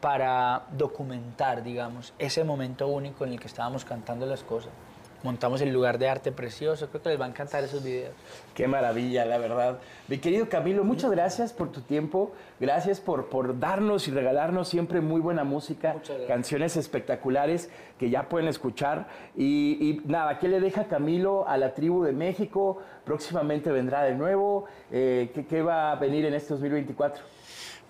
para 0.00 0.66
documentar, 0.72 1.62
digamos, 1.62 2.12
ese 2.18 2.44
momento 2.44 2.88
único 2.88 3.24
en 3.24 3.32
el 3.32 3.40
que 3.40 3.46
estábamos 3.46 3.84
cantando 3.84 4.26
las 4.26 4.42
cosas. 4.42 4.72
Montamos 5.22 5.60
el 5.60 5.72
lugar 5.72 5.98
de 5.98 6.08
arte 6.08 6.30
precioso, 6.30 6.88
creo 6.88 7.02
que 7.02 7.08
les 7.08 7.20
va 7.20 7.24
a 7.24 7.28
encantar 7.28 7.64
esos 7.64 7.82
videos. 7.82 8.14
Qué 8.54 8.68
maravilla, 8.68 9.24
la 9.24 9.38
verdad. 9.38 9.78
Mi 10.08 10.18
querido 10.18 10.48
Camilo, 10.48 10.84
muchas 10.84 11.10
gracias 11.10 11.52
por 11.52 11.72
tu 11.72 11.80
tiempo, 11.80 12.32
gracias 12.60 13.00
por, 13.00 13.28
por 13.28 13.58
darnos 13.58 14.06
y 14.06 14.12
regalarnos 14.12 14.68
siempre 14.68 15.00
muy 15.00 15.20
buena 15.20 15.42
música, 15.42 15.96
canciones 16.28 16.76
espectaculares 16.76 17.70
que 17.98 18.10
ya 18.10 18.28
pueden 18.28 18.46
escuchar. 18.46 19.08
Y, 19.36 19.78
y 19.80 20.02
nada, 20.04 20.38
¿qué 20.38 20.48
le 20.48 20.60
deja 20.60 20.84
Camilo 20.84 21.48
a 21.48 21.56
la 21.56 21.74
tribu 21.74 22.04
de 22.04 22.12
México? 22.12 22.78
Próximamente 23.04 23.72
vendrá 23.72 24.02
de 24.02 24.14
nuevo. 24.14 24.66
Eh, 24.92 25.32
¿qué, 25.34 25.46
qué 25.46 25.62
va 25.62 25.92
a 25.92 25.96
venir 25.96 26.26
en 26.26 26.34
este 26.34 26.50
2024? 26.50 27.35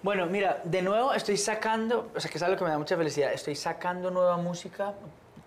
Bueno, 0.07 0.27
mira, 0.27 0.61
de 0.63 0.83
nuevo 0.83 1.13
estoy 1.15 1.37
sacando, 1.37 2.13
o 2.15 2.21
sea, 2.21 2.31
que 2.31 2.39
es 2.39 2.43
algo 2.45 2.57
que 2.57 2.63
me 2.63 2.71
da 2.71 2.79
mucha 2.79 2.97
felicidad, 2.97 3.33
estoy 3.33 3.57
sacando 3.57 4.09
nueva 4.09 4.37
música, 4.37 4.95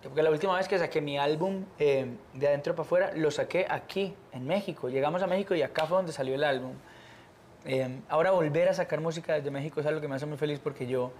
porque 0.04 0.22
la 0.22 0.30
última 0.32 0.58
vez 0.58 0.68
que 0.68 0.78
saqué 0.78 1.00
mi 1.00 1.18
álbum 1.18 1.64
eh, 1.80 2.08
de 2.34 2.48
adentro 2.50 2.76
para 2.76 2.86
afuera, 2.86 3.12
lo 3.16 3.32
saqué 3.32 3.66
aquí, 3.70 4.14
en 4.34 4.46
México. 4.46 4.90
Llegamos 4.90 5.24
a 5.24 5.28
México 5.28 5.56
y 5.56 5.62
acá 5.62 5.86
fue 5.86 5.96
donde 5.96 6.12
salió 6.12 6.36
el 6.36 6.44
álbum. 6.44 6.74
Eh, 7.64 8.02
ahora 8.10 8.32
volver 8.32 8.68
a 8.68 8.74
sacar 8.74 9.00
música 9.00 9.36
desde 9.36 9.50
México 9.50 9.80
es 9.80 9.86
algo 9.86 10.02
que 10.02 10.10
me 10.10 10.18
hace 10.18 10.26
muy 10.26 10.38
feliz 10.38 10.60
porque 10.62 10.86
yo 10.88 11.14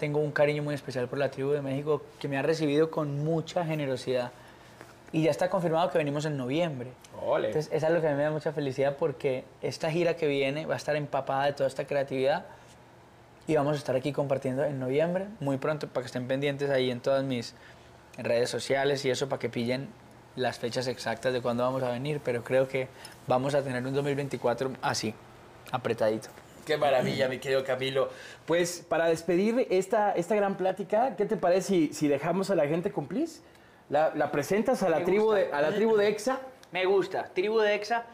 tengo 0.00 0.18
un 0.18 0.32
cariño 0.32 0.64
muy 0.64 0.74
especial 0.74 1.06
por 1.06 1.20
la 1.20 1.30
tribu 1.30 1.50
de 1.50 1.62
México 1.62 2.02
que 2.18 2.26
me 2.26 2.38
ha 2.38 2.42
recibido 2.42 2.90
con 2.90 3.22
mucha 3.22 3.64
generosidad. 3.64 4.32
Y 5.12 5.22
ya 5.22 5.30
está 5.30 5.48
confirmado 5.48 5.90
que 5.90 5.98
venimos 5.98 6.24
en 6.24 6.36
noviembre. 6.36 6.90
Entonces 7.46 7.70
es 7.72 7.84
algo 7.84 8.00
que 8.00 8.08
a 8.08 8.10
mí 8.10 8.16
me 8.16 8.24
da 8.24 8.32
mucha 8.32 8.50
felicidad 8.50 8.96
porque 8.98 9.44
esta 9.62 9.92
gira 9.92 10.16
que 10.16 10.26
viene 10.26 10.66
va 10.66 10.74
a 10.74 10.76
estar 10.76 10.96
empapada 10.96 11.44
de 11.44 11.52
toda 11.52 11.68
esta 11.68 11.84
creatividad 11.84 12.46
y 13.50 13.56
vamos 13.56 13.72
a 13.74 13.78
estar 13.78 13.96
aquí 13.96 14.12
compartiendo 14.12 14.62
en 14.64 14.78
noviembre, 14.78 15.26
muy 15.40 15.56
pronto, 15.58 15.88
para 15.88 16.02
que 16.04 16.06
estén 16.06 16.28
pendientes 16.28 16.70
ahí 16.70 16.90
en 16.90 17.00
todas 17.00 17.24
mis 17.24 17.54
redes 18.16 18.48
sociales 18.48 19.04
y 19.04 19.10
eso, 19.10 19.28
para 19.28 19.40
que 19.40 19.48
pillen 19.48 19.88
las 20.36 20.60
fechas 20.60 20.86
exactas 20.86 21.32
de 21.32 21.42
cuándo 21.42 21.64
vamos 21.64 21.82
a 21.82 21.90
venir, 21.90 22.20
pero 22.24 22.44
creo 22.44 22.68
que 22.68 22.86
vamos 23.26 23.56
a 23.56 23.62
tener 23.62 23.84
un 23.84 23.92
2024 23.92 24.70
así, 24.82 25.14
apretadito. 25.72 26.28
Qué 26.64 26.76
maravilla, 26.76 27.28
mi 27.28 27.38
querido 27.38 27.64
Camilo. 27.64 28.10
Pues 28.46 28.86
para 28.88 29.06
despedir 29.06 29.66
esta, 29.70 30.12
esta 30.12 30.36
gran 30.36 30.56
plática, 30.56 31.16
¿qué 31.16 31.26
te 31.26 31.36
parece 31.36 31.62
si, 31.66 31.92
si 31.92 32.06
dejamos 32.06 32.50
a 32.50 32.54
la 32.54 32.68
gente 32.68 32.92
Please? 32.92 33.40
¿La, 33.88 34.12
la 34.14 34.30
presentas 34.30 34.84
a 34.84 34.88
la, 34.88 35.00
Me 35.00 35.04
tribu 35.06 35.24
gusta. 35.24 35.38
de, 35.40 35.52
a 35.52 35.60
la 35.60 35.72
tribu 35.74 35.96
de 35.96 36.06
EXA? 36.06 36.38
Me 36.70 36.84
gusta. 36.84 37.24
Tribu 37.34 37.58
de 37.58 37.74
EXA, 37.74 38.04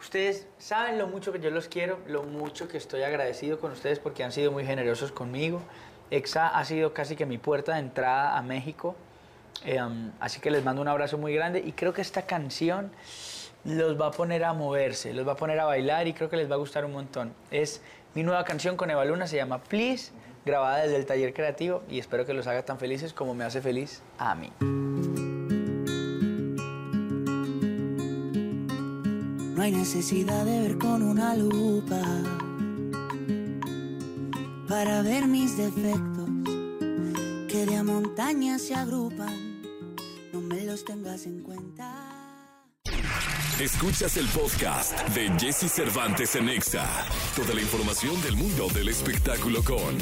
ustedes 0.00 0.46
saben 0.58 0.98
lo 0.98 1.06
mucho 1.06 1.32
que 1.32 1.40
yo 1.40 1.50
los 1.50 1.68
quiero, 1.68 1.98
lo 2.06 2.22
mucho 2.22 2.68
que 2.68 2.76
estoy 2.76 3.02
agradecido 3.02 3.58
con 3.58 3.72
ustedes 3.72 3.98
porque 3.98 4.24
han 4.24 4.32
sido 4.32 4.52
muy 4.52 4.64
generosos 4.64 5.12
conmigo. 5.12 5.60
EXA 6.10 6.48
ha 6.48 6.64
sido 6.64 6.92
casi 6.92 7.16
que 7.16 7.26
mi 7.26 7.38
puerta 7.38 7.74
de 7.74 7.80
entrada 7.80 8.36
a 8.36 8.42
México. 8.42 8.94
Um, 9.64 10.10
así 10.20 10.40
que 10.40 10.50
les 10.50 10.64
mando 10.64 10.82
un 10.82 10.88
abrazo 10.88 11.16
muy 11.16 11.34
grande 11.34 11.62
y 11.64 11.72
creo 11.72 11.92
que 11.92 12.02
esta 12.02 12.22
canción 12.22 12.90
los 13.64 13.98
va 13.98 14.08
a 14.08 14.10
poner 14.10 14.44
a 14.44 14.52
moverse, 14.52 15.14
los 15.14 15.26
va 15.26 15.32
a 15.32 15.36
poner 15.36 15.58
a 15.58 15.64
bailar 15.64 16.06
y 16.06 16.12
creo 16.12 16.28
que 16.28 16.36
les 16.36 16.50
va 16.50 16.54
a 16.54 16.58
gustar 16.58 16.84
un 16.84 16.92
montón. 16.92 17.32
Es 17.50 17.80
mi 18.14 18.22
nueva 18.22 18.44
canción 18.44 18.76
con 18.76 18.90
Eva 18.90 19.04
Luna 19.04 19.26
se 19.26 19.36
llama 19.36 19.62
Please, 19.62 20.12
grabada 20.44 20.82
desde 20.82 20.96
el 20.96 21.06
taller 21.06 21.32
creativo 21.32 21.82
y 21.88 21.98
espero 21.98 22.26
que 22.26 22.34
los 22.34 22.46
haga 22.46 22.64
tan 22.64 22.78
felices 22.78 23.12
como 23.12 23.34
me 23.34 23.44
hace 23.44 23.60
feliz 23.62 24.02
a 24.18 24.34
mí. 24.34 24.52
No 29.54 29.62
hay 29.62 29.70
necesidad 29.70 30.44
de 30.44 30.60
ver 30.62 30.78
con 30.78 31.00
una 31.00 31.36
lupa 31.36 32.02
para 34.68 35.00
ver 35.02 35.28
mis 35.28 35.56
defectos 35.56 36.28
que 37.48 37.64
de 37.64 37.76
a 37.76 37.84
montañas 37.84 38.62
se 38.62 38.74
agrupan. 38.74 39.62
No 40.32 40.40
me 40.40 40.64
los 40.64 40.84
tengas 40.84 41.24
en 41.26 41.44
cuenta. 41.44 41.94
Escuchas 43.60 44.16
el 44.16 44.26
podcast 44.26 45.08
de 45.10 45.30
Jesse 45.38 45.70
Cervantes 45.70 46.34
en 46.34 46.48
Exa. 46.48 46.84
Toda 47.36 47.54
la 47.54 47.60
información 47.60 48.20
del 48.22 48.34
mundo 48.34 48.66
del 48.74 48.88
espectáculo 48.88 49.62
con 49.62 49.96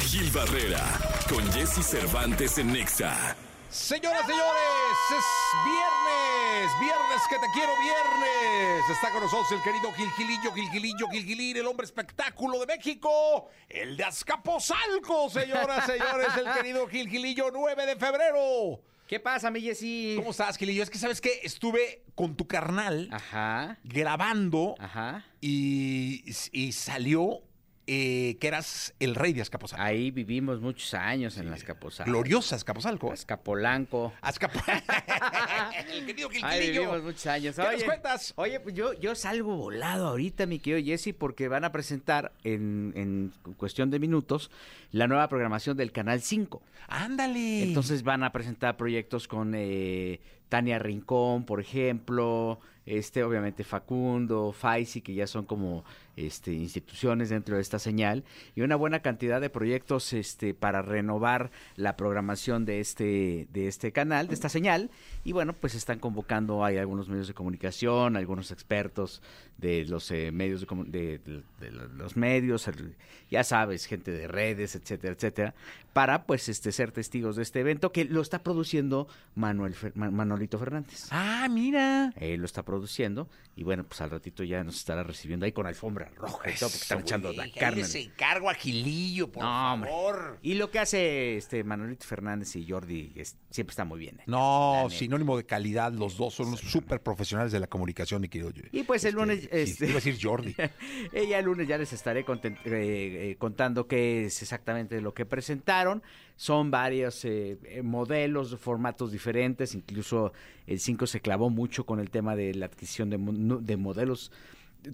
Gil 0.00 0.30
Barrera, 0.30 0.84
con 1.26 1.42
Jesse 1.52 1.82
Cervantes 1.82 2.58
en 2.58 2.76
Exa. 2.76 3.34
Señoras, 3.70 4.26
señores, 4.26 4.98
es 5.16 5.24
viernes, 5.64 6.80
viernes 6.80 7.22
que 7.28 7.36
te 7.36 7.46
quiero 7.54 7.72
viernes. 7.78 8.90
Está 8.90 9.12
con 9.12 9.20
nosotros 9.22 9.52
el 9.52 9.62
querido 9.62 9.92
Gilgilillo, 9.92 10.52
Gilgilillo, 10.52 11.08
Gilgilín, 11.08 11.56
el 11.56 11.66
hombre 11.68 11.84
espectáculo 11.86 12.58
de 12.58 12.66
México, 12.66 13.48
el 13.68 13.96
de 13.96 14.02
Azcapotzalco, 14.04 15.30
señoras, 15.30 15.86
señores, 15.86 16.28
el 16.36 16.52
querido 16.52 16.88
Gilgilillo, 16.88 17.52
9 17.52 17.86
de 17.86 17.94
febrero. 17.96 18.80
¿Qué 19.06 19.20
pasa, 19.20 19.52
mi 19.52 19.60
Jessy? 19.60 20.14
¿Cómo 20.16 20.32
estás, 20.32 20.56
Gilillo? 20.56 20.82
Es 20.82 20.90
que 20.90 20.98
sabes 20.98 21.20
que 21.20 21.40
estuve 21.44 22.02
con 22.16 22.34
tu 22.36 22.48
carnal 22.48 23.08
Ajá. 23.12 23.78
grabando 23.84 24.74
Ajá. 24.80 25.24
y, 25.40 26.24
y 26.52 26.72
salió 26.72 27.42
eh, 27.86 28.36
que 28.40 28.48
eras 28.48 28.94
el 29.00 29.14
rey 29.14 29.32
de 29.32 29.42
Azcapotzalco. 29.42 29.82
Ahí 29.82 30.10
vivimos 30.10 30.60
muchos 30.60 30.94
años 30.94 31.36
en 31.38 31.46
las 31.50 31.60
Azcapotzalco. 31.60 32.10
Gloriosa 32.10 32.56
Azcapotzalco. 32.56 33.12
Azcapolanco. 33.12 34.12
Azcapotzalco. 34.20 34.92
el 35.92 36.06
querido 36.06 36.28
Ahí 36.28 36.40
Gilgilillo. 36.40 36.80
vivimos 36.82 37.02
muchos 37.02 37.26
años. 37.26 37.56
¿Qué 37.56 37.62
nos 37.62 37.84
cuentas? 37.84 38.32
Oye, 38.36 38.60
pues 38.60 38.74
yo, 38.74 38.92
yo 38.94 39.14
salgo 39.14 39.56
volado 39.56 40.06
ahorita, 40.08 40.46
mi 40.46 40.58
querido 40.58 40.84
Jesse, 40.84 41.14
porque 41.16 41.48
van 41.48 41.64
a 41.64 41.72
presentar 41.72 42.32
en, 42.44 42.92
en 42.94 43.32
cuestión 43.56 43.90
de 43.90 43.98
minutos 43.98 44.50
la 44.92 45.08
nueva 45.08 45.28
programación 45.28 45.76
del 45.76 45.92
Canal 45.92 46.20
5. 46.20 46.62
Ándale. 46.88 47.62
Entonces 47.62 48.02
van 48.02 48.22
a 48.22 48.32
presentar 48.32 48.76
proyectos 48.76 49.26
con 49.28 49.54
eh, 49.56 50.20
Tania 50.48 50.78
Rincón, 50.78 51.44
por 51.44 51.60
ejemplo, 51.60 52.60
este, 52.86 53.22
obviamente 53.24 53.64
Facundo, 53.64 54.52
Faisi, 54.52 55.00
que 55.00 55.14
ya 55.14 55.26
son 55.26 55.44
como 55.44 55.84
este, 56.16 56.52
instituciones 56.52 57.30
dentro 57.30 57.56
de 57.56 57.62
esta 57.62 57.78
señal, 57.78 58.24
y 58.54 58.62
una 58.62 58.76
buena 58.76 59.00
cantidad 59.00 59.40
de 59.40 59.50
proyectos 59.50 60.12
este, 60.12 60.54
para 60.54 60.82
renovar 60.82 61.50
la 61.76 61.96
programación 61.96 62.64
de 62.64 62.80
este, 62.80 63.48
de 63.52 63.68
este 63.68 63.92
canal, 63.92 64.28
de 64.28 64.34
esta 64.34 64.48
señal, 64.48 64.90
y 65.24 65.32
bueno, 65.32 65.52
pues 65.52 65.74
están 65.74 65.98
convocando, 65.98 66.64
hay 66.64 66.78
algunos 66.78 67.08
medios 67.08 67.28
de 67.28 67.34
comunicación, 67.34 68.16
algunos 68.16 68.50
expertos 68.50 69.22
de 69.60 69.84
los 69.84 70.10
eh, 70.10 70.30
medios 70.32 70.66
de, 70.86 71.18
de- 71.18 71.70
los 71.96 72.16
medios, 72.16 72.66
el- 72.68 72.94
ya 73.30 73.44
sabes, 73.44 73.86
gente 73.86 74.10
de 74.10 74.26
redes, 74.26 74.74
etcétera, 74.74 75.12
etcétera, 75.14 75.54
para 75.92 76.24
pues 76.24 76.48
este 76.48 76.72
ser 76.72 76.92
testigos 76.92 77.36
de 77.36 77.42
este 77.42 77.60
evento 77.60 77.92
que 77.92 78.04
lo 78.04 78.22
está 78.22 78.42
produciendo 78.42 79.06
Manuel 79.34 79.74
Fer- 79.74 79.92
Manolito 79.94 80.58
Fernández. 80.58 81.06
Ah, 81.10 81.46
mira. 81.50 82.12
Él 82.16 82.40
lo 82.40 82.46
está 82.46 82.62
produciendo 82.64 83.28
y 83.56 83.62
bueno, 83.64 83.84
pues 83.84 84.00
al 84.00 84.10
ratito 84.10 84.42
ya 84.44 84.64
nos 84.64 84.76
estará 84.76 85.02
recibiendo 85.02 85.44
ahí 85.46 85.52
con 85.52 85.66
alfombra 85.66 86.10
roja 86.16 86.50
y 86.50 86.54
todo 86.54 86.70
porque 86.70 86.82
están 86.82 87.00
echando 87.00 87.32
la 87.32 87.50
carne. 87.52 87.82
les 87.82 87.94
encargo 87.96 88.48
a 88.48 88.54
Gilillo, 88.54 89.30
por 89.30 89.42
No, 89.44 89.74
hombre. 89.74 89.90
favor. 89.90 90.38
Y 90.42 90.54
lo 90.54 90.70
que 90.70 90.78
hace 90.78 91.36
este 91.36 91.62
Manolito 91.64 92.06
Fernández 92.06 92.56
y 92.56 92.66
Jordi 92.68 93.12
es- 93.16 93.36
siempre 93.50 93.72
está 93.72 93.84
muy 93.84 93.98
bien. 94.00 94.16
¿eh? 94.20 94.24
No, 94.26 94.86
sinónimo 94.90 95.36
de 95.36 95.44
calidad, 95.44 95.92
los 95.92 96.16
dos 96.16 96.34
son 96.34 96.48
unos 96.48 96.60
súper 96.60 97.00
profesionales 97.02 97.52
de 97.52 97.60
la 97.60 97.66
comunicación, 97.66 98.20
mi 98.22 98.28
querido. 98.28 98.50
Y 98.72 98.84
pues 98.84 99.04
el 99.04 99.14
lunes... 99.16 99.48
Este, 99.50 99.86
iba 99.86 99.94
a 99.94 99.96
decir 99.96 100.16
Jordi. 100.20 100.54
Ella 101.12 101.38
el 101.40 101.44
lunes 101.44 101.66
ya 101.66 101.76
les 101.76 101.92
estaré 101.92 102.20
eh, 102.20 102.24
eh, 102.64 103.36
contando 103.38 103.86
qué 103.86 104.26
es 104.26 104.42
exactamente 104.42 105.00
lo 105.00 105.12
que 105.12 105.26
presentaron. 105.26 106.02
Son 106.36 106.70
varios 106.70 107.24
eh, 107.24 107.58
eh, 107.64 107.82
modelos, 107.82 108.56
formatos 108.58 109.10
diferentes. 109.10 109.74
Incluso 109.74 110.32
el 110.66 110.78
5 110.78 111.06
se 111.06 111.20
clavó 111.20 111.50
mucho 111.50 111.84
con 111.84 111.98
el 111.98 112.10
tema 112.10 112.36
de 112.36 112.54
la 112.54 112.66
adquisición 112.66 113.10
de 113.10 113.76
modelos 113.76 114.30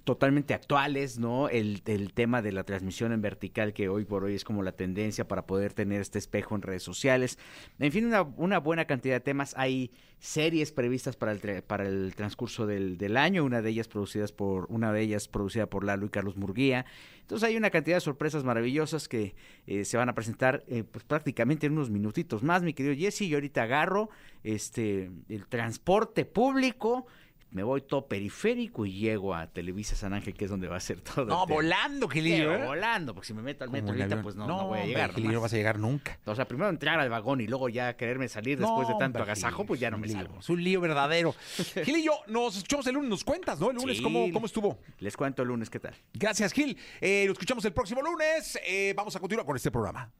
totalmente 0.04 0.54
actuales, 0.54 1.18
¿no? 1.18 1.48
El, 1.48 1.82
el 1.86 2.12
tema 2.12 2.42
de 2.42 2.52
la 2.52 2.64
transmisión 2.64 3.12
en 3.12 3.22
vertical 3.22 3.72
que 3.72 3.88
hoy 3.88 4.04
por 4.04 4.24
hoy 4.24 4.34
es 4.34 4.44
como 4.44 4.62
la 4.62 4.72
tendencia 4.72 5.26
para 5.28 5.46
poder 5.46 5.72
tener 5.72 6.00
este 6.00 6.18
espejo 6.18 6.54
en 6.54 6.62
redes 6.62 6.82
sociales. 6.82 7.38
En 7.78 7.92
fin, 7.92 8.06
una, 8.06 8.22
una 8.22 8.58
buena 8.58 8.86
cantidad 8.86 9.14
de 9.14 9.20
temas. 9.20 9.54
Hay 9.56 9.92
series 10.18 10.72
previstas 10.72 11.16
para 11.16 11.32
el, 11.32 11.62
para 11.62 11.86
el 11.86 12.14
transcurso 12.14 12.66
del, 12.66 12.98
del 12.98 13.16
año, 13.16 13.44
una 13.44 13.62
de 13.62 13.70
ellas 13.70 13.88
producidas 13.88 14.32
por, 14.32 14.66
una 14.70 14.92
de 14.92 15.02
ellas 15.02 15.28
producida 15.28 15.66
por 15.66 15.84
Lalo 15.84 16.06
y 16.06 16.10
Carlos 16.10 16.36
Murguía. 16.36 16.86
Entonces 17.20 17.48
hay 17.48 17.56
una 17.56 17.70
cantidad 17.70 17.96
de 17.96 18.00
sorpresas 18.00 18.44
maravillosas 18.44 19.08
que 19.08 19.34
eh, 19.66 19.84
se 19.84 19.96
van 19.96 20.08
a 20.08 20.14
presentar 20.14 20.64
eh, 20.68 20.84
pues 20.84 21.04
prácticamente 21.04 21.66
en 21.66 21.72
unos 21.72 21.90
minutitos 21.90 22.42
más, 22.42 22.62
mi 22.62 22.72
querido 22.72 22.94
Jesse. 22.94 23.28
Yo 23.28 23.36
ahorita 23.36 23.64
agarro 23.64 24.10
este 24.42 25.10
el 25.28 25.46
transporte 25.46 26.24
público 26.24 27.06
me 27.50 27.62
voy 27.62 27.80
todo 27.80 28.06
periférico 28.06 28.84
y 28.84 28.92
llego 28.92 29.34
a 29.34 29.46
Televisa 29.46 29.96
San 29.96 30.12
Ángel, 30.12 30.34
que 30.34 30.44
es 30.44 30.50
donde 30.50 30.68
va 30.68 30.76
a 30.76 30.80
ser 30.80 31.00
todo. 31.00 31.24
No, 31.26 31.46
volando, 31.46 32.08
Gilillo, 32.08 32.52
¿eh? 32.52 32.66
volando, 32.66 33.14
porque 33.14 33.28
si 33.28 33.34
me 33.34 33.42
meto 33.42 33.64
al 33.64 33.70
metro 33.70 33.90
ahorita, 33.94 34.20
pues 34.22 34.34
no, 34.36 34.46
No, 34.46 34.58
no 34.62 34.66
voy 34.68 34.80
a 34.80 34.86
llegar. 34.86 35.12
Gilillo, 35.14 35.32
no 35.34 35.40
vas 35.40 35.52
a 35.52 35.56
llegar 35.56 35.78
nunca. 35.78 36.18
O 36.26 36.34
sea, 36.34 36.46
primero 36.46 36.68
entrar 36.68 36.98
al 37.00 37.08
vagón 37.08 37.40
y 37.40 37.46
luego 37.46 37.68
ya 37.68 37.96
quererme 37.96 38.28
salir 38.28 38.58
después 38.58 38.88
de 38.88 38.94
tanto 38.98 39.22
agasajo, 39.22 39.64
pues 39.64 39.80
ya 39.80 39.90
no 39.90 39.98
me 39.98 40.08
salgo. 40.08 40.38
Es 40.40 40.48
un 40.50 40.62
lío 40.62 40.80
verdadero. 40.80 41.34
Gilillo, 41.84 42.12
nos 42.26 42.56
escuchamos 42.56 42.86
el 42.88 42.94
lunes, 42.94 43.10
nos 43.10 43.24
cuentas, 43.24 43.58
¿no? 43.60 43.70
El 43.70 43.76
lunes, 43.76 43.96
Sí. 43.98 44.02
¿cómo, 44.02 44.30
¿cómo 44.32 44.46
estuvo? 44.46 44.78
Les 44.98 45.16
cuento 45.16 45.42
el 45.42 45.48
lunes 45.48 45.70
qué 45.70 45.80
tal. 45.80 45.94
Gracias, 46.12 46.52
Gil. 46.52 46.76
Eh, 47.00 47.24
lo 47.26 47.32
escuchamos 47.32 47.64
el 47.64 47.72
próximo 47.72 48.02
lunes. 48.02 48.58
Eh, 48.66 48.92
vamos 48.96 49.16
a 49.16 49.20
continuar 49.20 49.46
con 49.46 49.56
este 49.56 49.70
programa. 49.70 50.10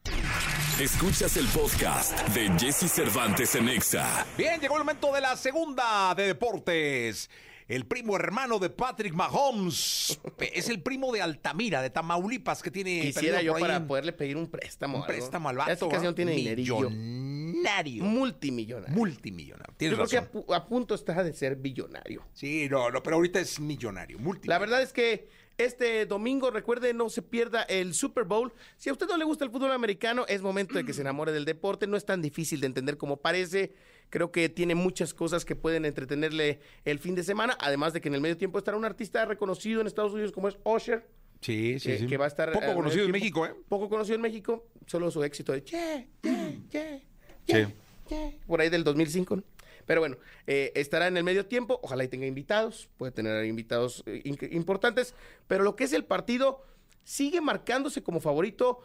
Escuchas 0.80 1.36
el 1.38 1.46
podcast 1.46 2.12
de 2.34 2.50
Jesse 2.58 2.90
Cervantes 2.92 3.54
en 3.54 3.68
Exa. 3.70 4.26
Bien, 4.36 4.60
llegó 4.60 4.74
el 4.76 4.80
momento 4.82 5.10
de 5.12 5.22
la 5.22 5.34
segunda 5.36 6.14
de 6.14 6.26
deportes. 6.26 7.30
El 7.66 7.86
primo 7.86 8.14
hermano 8.14 8.58
de 8.58 8.68
Patrick 8.68 9.14
Mahomes 9.14 10.20
es 10.54 10.68
el 10.68 10.82
primo 10.82 11.12
de 11.12 11.22
Altamira, 11.22 11.80
de 11.80 11.88
Tamaulipas, 11.90 12.62
que 12.62 12.70
tiene. 12.70 13.00
Quisiera 13.00 13.40
yo 13.40 13.54
para 13.58 13.78
un- 13.78 13.86
poderle 13.86 14.12
pedir 14.12 14.36
un 14.36 14.48
préstamo. 14.50 14.98
un 14.98 15.02
algo. 15.04 15.06
préstamo 15.14 15.48
al 15.48 15.56
Ya 15.56 15.60
vato. 15.60 15.72
Esta 15.72 15.86
ocasión 15.86 16.14
tiene 16.14 16.32
dinerillo. 16.32 16.90
Millonario. 16.90 18.04
Multimillonario. 18.04 18.94
Multimillonario. 18.94 19.74
Tienes 19.78 19.98
Yo 19.98 20.04
creo 20.04 20.28
que 20.44 20.52
a, 20.52 20.56
a 20.56 20.66
punto 20.66 20.94
está 20.94 21.24
de 21.24 21.32
ser 21.32 21.56
billonario. 21.56 22.22
Sí, 22.34 22.68
no, 22.70 22.90
no, 22.90 23.02
pero 23.02 23.16
ahorita 23.16 23.40
es 23.40 23.58
millonario. 23.58 24.18
Multimillonario. 24.18 24.50
La 24.50 24.58
verdad 24.58 24.82
es 24.82 24.92
que 24.92 25.28
este 25.58 26.06
domingo, 26.06 26.50
recuerde, 26.50 26.92
no 26.94 27.08
se 27.08 27.22
pierda 27.22 27.62
el 27.62 27.94
Super 27.94 28.24
Bowl. 28.24 28.52
Si 28.76 28.88
a 28.90 28.92
usted 28.92 29.06
no 29.06 29.16
le 29.16 29.24
gusta 29.24 29.44
el 29.44 29.50
fútbol 29.50 29.72
americano, 29.72 30.24
es 30.28 30.42
momento 30.42 30.74
de 30.74 30.84
que 30.84 30.92
se 30.92 31.00
enamore 31.00 31.32
del 31.32 31.44
deporte. 31.44 31.86
No 31.86 31.96
es 31.96 32.04
tan 32.04 32.20
difícil 32.22 32.60
de 32.60 32.66
entender 32.66 32.96
como 32.96 33.16
parece. 33.18 33.72
Creo 34.10 34.30
que 34.30 34.48
tiene 34.48 34.74
muchas 34.74 35.14
cosas 35.14 35.44
que 35.44 35.56
pueden 35.56 35.84
entretenerle 35.84 36.60
el 36.84 36.98
fin 36.98 37.14
de 37.14 37.22
semana. 37.22 37.56
Además 37.60 37.92
de 37.92 38.00
que 38.00 38.08
en 38.08 38.14
el 38.14 38.20
medio 38.20 38.36
tiempo 38.36 38.58
estará 38.58 38.76
un 38.76 38.84
artista 38.84 39.24
reconocido 39.24 39.80
en 39.80 39.86
Estados 39.86 40.12
Unidos 40.12 40.32
como 40.32 40.48
es 40.48 40.58
Usher. 40.64 41.08
Sí, 41.40 41.78
sí, 41.80 41.88
que, 41.90 41.98
sí. 41.98 42.06
que 42.06 42.16
va 42.16 42.24
a 42.26 42.28
estar. 42.28 42.52
Poco 42.52 42.66
eh, 42.66 42.74
conocido 42.74 43.04
en 43.04 43.10
México. 43.10 43.46
¿eh? 43.46 43.54
Poco 43.68 43.88
conocido 43.88 44.16
en 44.16 44.22
México. 44.22 44.66
Solo 44.86 45.10
su 45.10 45.22
éxito 45.22 45.52
de 45.52 45.64
che, 45.64 46.08
che, 46.22 46.60
che, 46.70 47.02
Sí. 47.46 47.74
che, 48.08 48.38
por 48.46 48.60
ahí 48.60 48.68
del 48.68 48.84
2005. 48.84 49.36
¿no? 49.36 49.42
Pero 49.86 50.00
bueno, 50.00 50.16
eh, 50.46 50.72
estará 50.74 51.06
en 51.06 51.16
el 51.16 51.24
medio 51.24 51.46
tiempo. 51.46 51.80
Ojalá 51.82 52.04
y 52.04 52.08
tenga 52.08 52.26
invitados. 52.26 52.88
Puede 52.98 53.12
tener 53.12 53.44
invitados 53.46 54.02
eh, 54.06 54.20
importantes. 54.50 55.14
Pero 55.46 55.64
lo 55.64 55.76
que 55.76 55.84
es 55.84 55.92
el 55.92 56.04
partido, 56.04 56.62
sigue 57.04 57.40
marcándose 57.40 58.02
como 58.02 58.20
favorito 58.20 58.80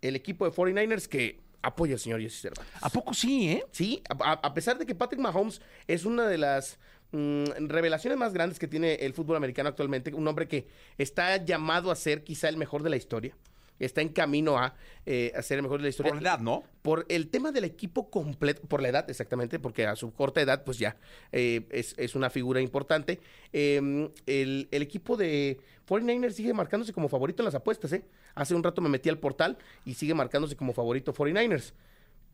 el 0.00 0.16
equipo 0.16 0.44
de 0.44 0.52
49ers 0.52 1.06
que 1.08 1.40
apoya 1.62 1.94
al 1.94 1.98
señor 2.00 2.20
Jesse 2.20 2.40
Cervantes. 2.42 2.74
¿A 2.82 2.90
poco 2.90 3.14
sí, 3.14 3.48
eh? 3.48 3.64
Sí, 3.72 4.02
a, 4.08 4.32
a- 4.32 4.32
a 4.34 4.54
pesar 4.54 4.78
de 4.78 4.86
que 4.86 4.94
Patrick 4.94 5.20
Mahomes 5.20 5.60
es 5.88 6.04
una 6.04 6.28
de 6.28 6.36
las 6.38 6.78
mm, 7.12 7.44
revelaciones 7.68 8.18
más 8.18 8.32
grandes 8.34 8.58
que 8.58 8.68
tiene 8.68 8.94
el 8.96 9.14
fútbol 9.14 9.36
americano 9.36 9.70
actualmente, 9.70 10.12
un 10.12 10.28
hombre 10.28 10.46
que 10.46 10.66
está 10.98 11.36
llamado 11.42 11.90
a 11.90 11.96
ser 11.96 12.22
quizá 12.22 12.48
el 12.50 12.58
mejor 12.58 12.82
de 12.82 12.90
la 12.90 12.96
historia. 12.96 13.34
Está 13.78 14.02
en 14.02 14.10
camino 14.10 14.58
a, 14.58 14.74
eh, 15.04 15.32
a 15.36 15.42
ser 15.42 15.58
el 15.58 15.62
mejor 15.62 15.78
de 15.78 15.84
la 15.84 15.88
historia. 15.88 16.12
Por 16.12 16.22
la 16.22 16.30
edad, 16.30 16.40
¿no? 16.40 16.62
Por 16.82 17.06
el 17.08 17.28
tema 17.28 17.50
del 17.50 17.64
equipo 17.64 18.08
completo, 18.10 18.62
por 18.68 18.80
la 18.80 18.88
edad, 18.88 19.08
exactamente, 19.10 19.58
porque 19.58 19.86
a 19.86 19.96
su 19.96 20.12
corta 20.12 20.40
edad, 20.40 20.64
pues 20.64 20.78
ya 20.78 20.96
eh, 21.32 21.66
es, 21.70 21.94
es 21.98 22.14
una 22.14 22.30
figura 22.30 22.60
importante. 22.60 23.20
Eh, 23.52 24.08
el, 24.26 24.68
el 24.70 24.82
equipo 24.82 25.16
de 25.16 25.58
49ers 25.88 26.32
sigue 26.32 26.54
marcándose 26.54 26.92
como 26.92 27.08
favorito 27.08 27.42
en 27.42 27.46
las 27.46 27.54
apuestas, 27.54 27.92
¿eh? 27.92 28.04
Hace 28.34 28.54
un 28.54 28.62
rato 28.62 28.80
me 28.80 28.88
metí 28.88 29.08
al 29.08 29.18
portal 29.18 29.58
y 29.84 29.94
sigue 29.94 30.14
marcándose 30.14 30.56
como 30.56 30.72
favorito 30.72 31.12
49ers. 31.12 31.72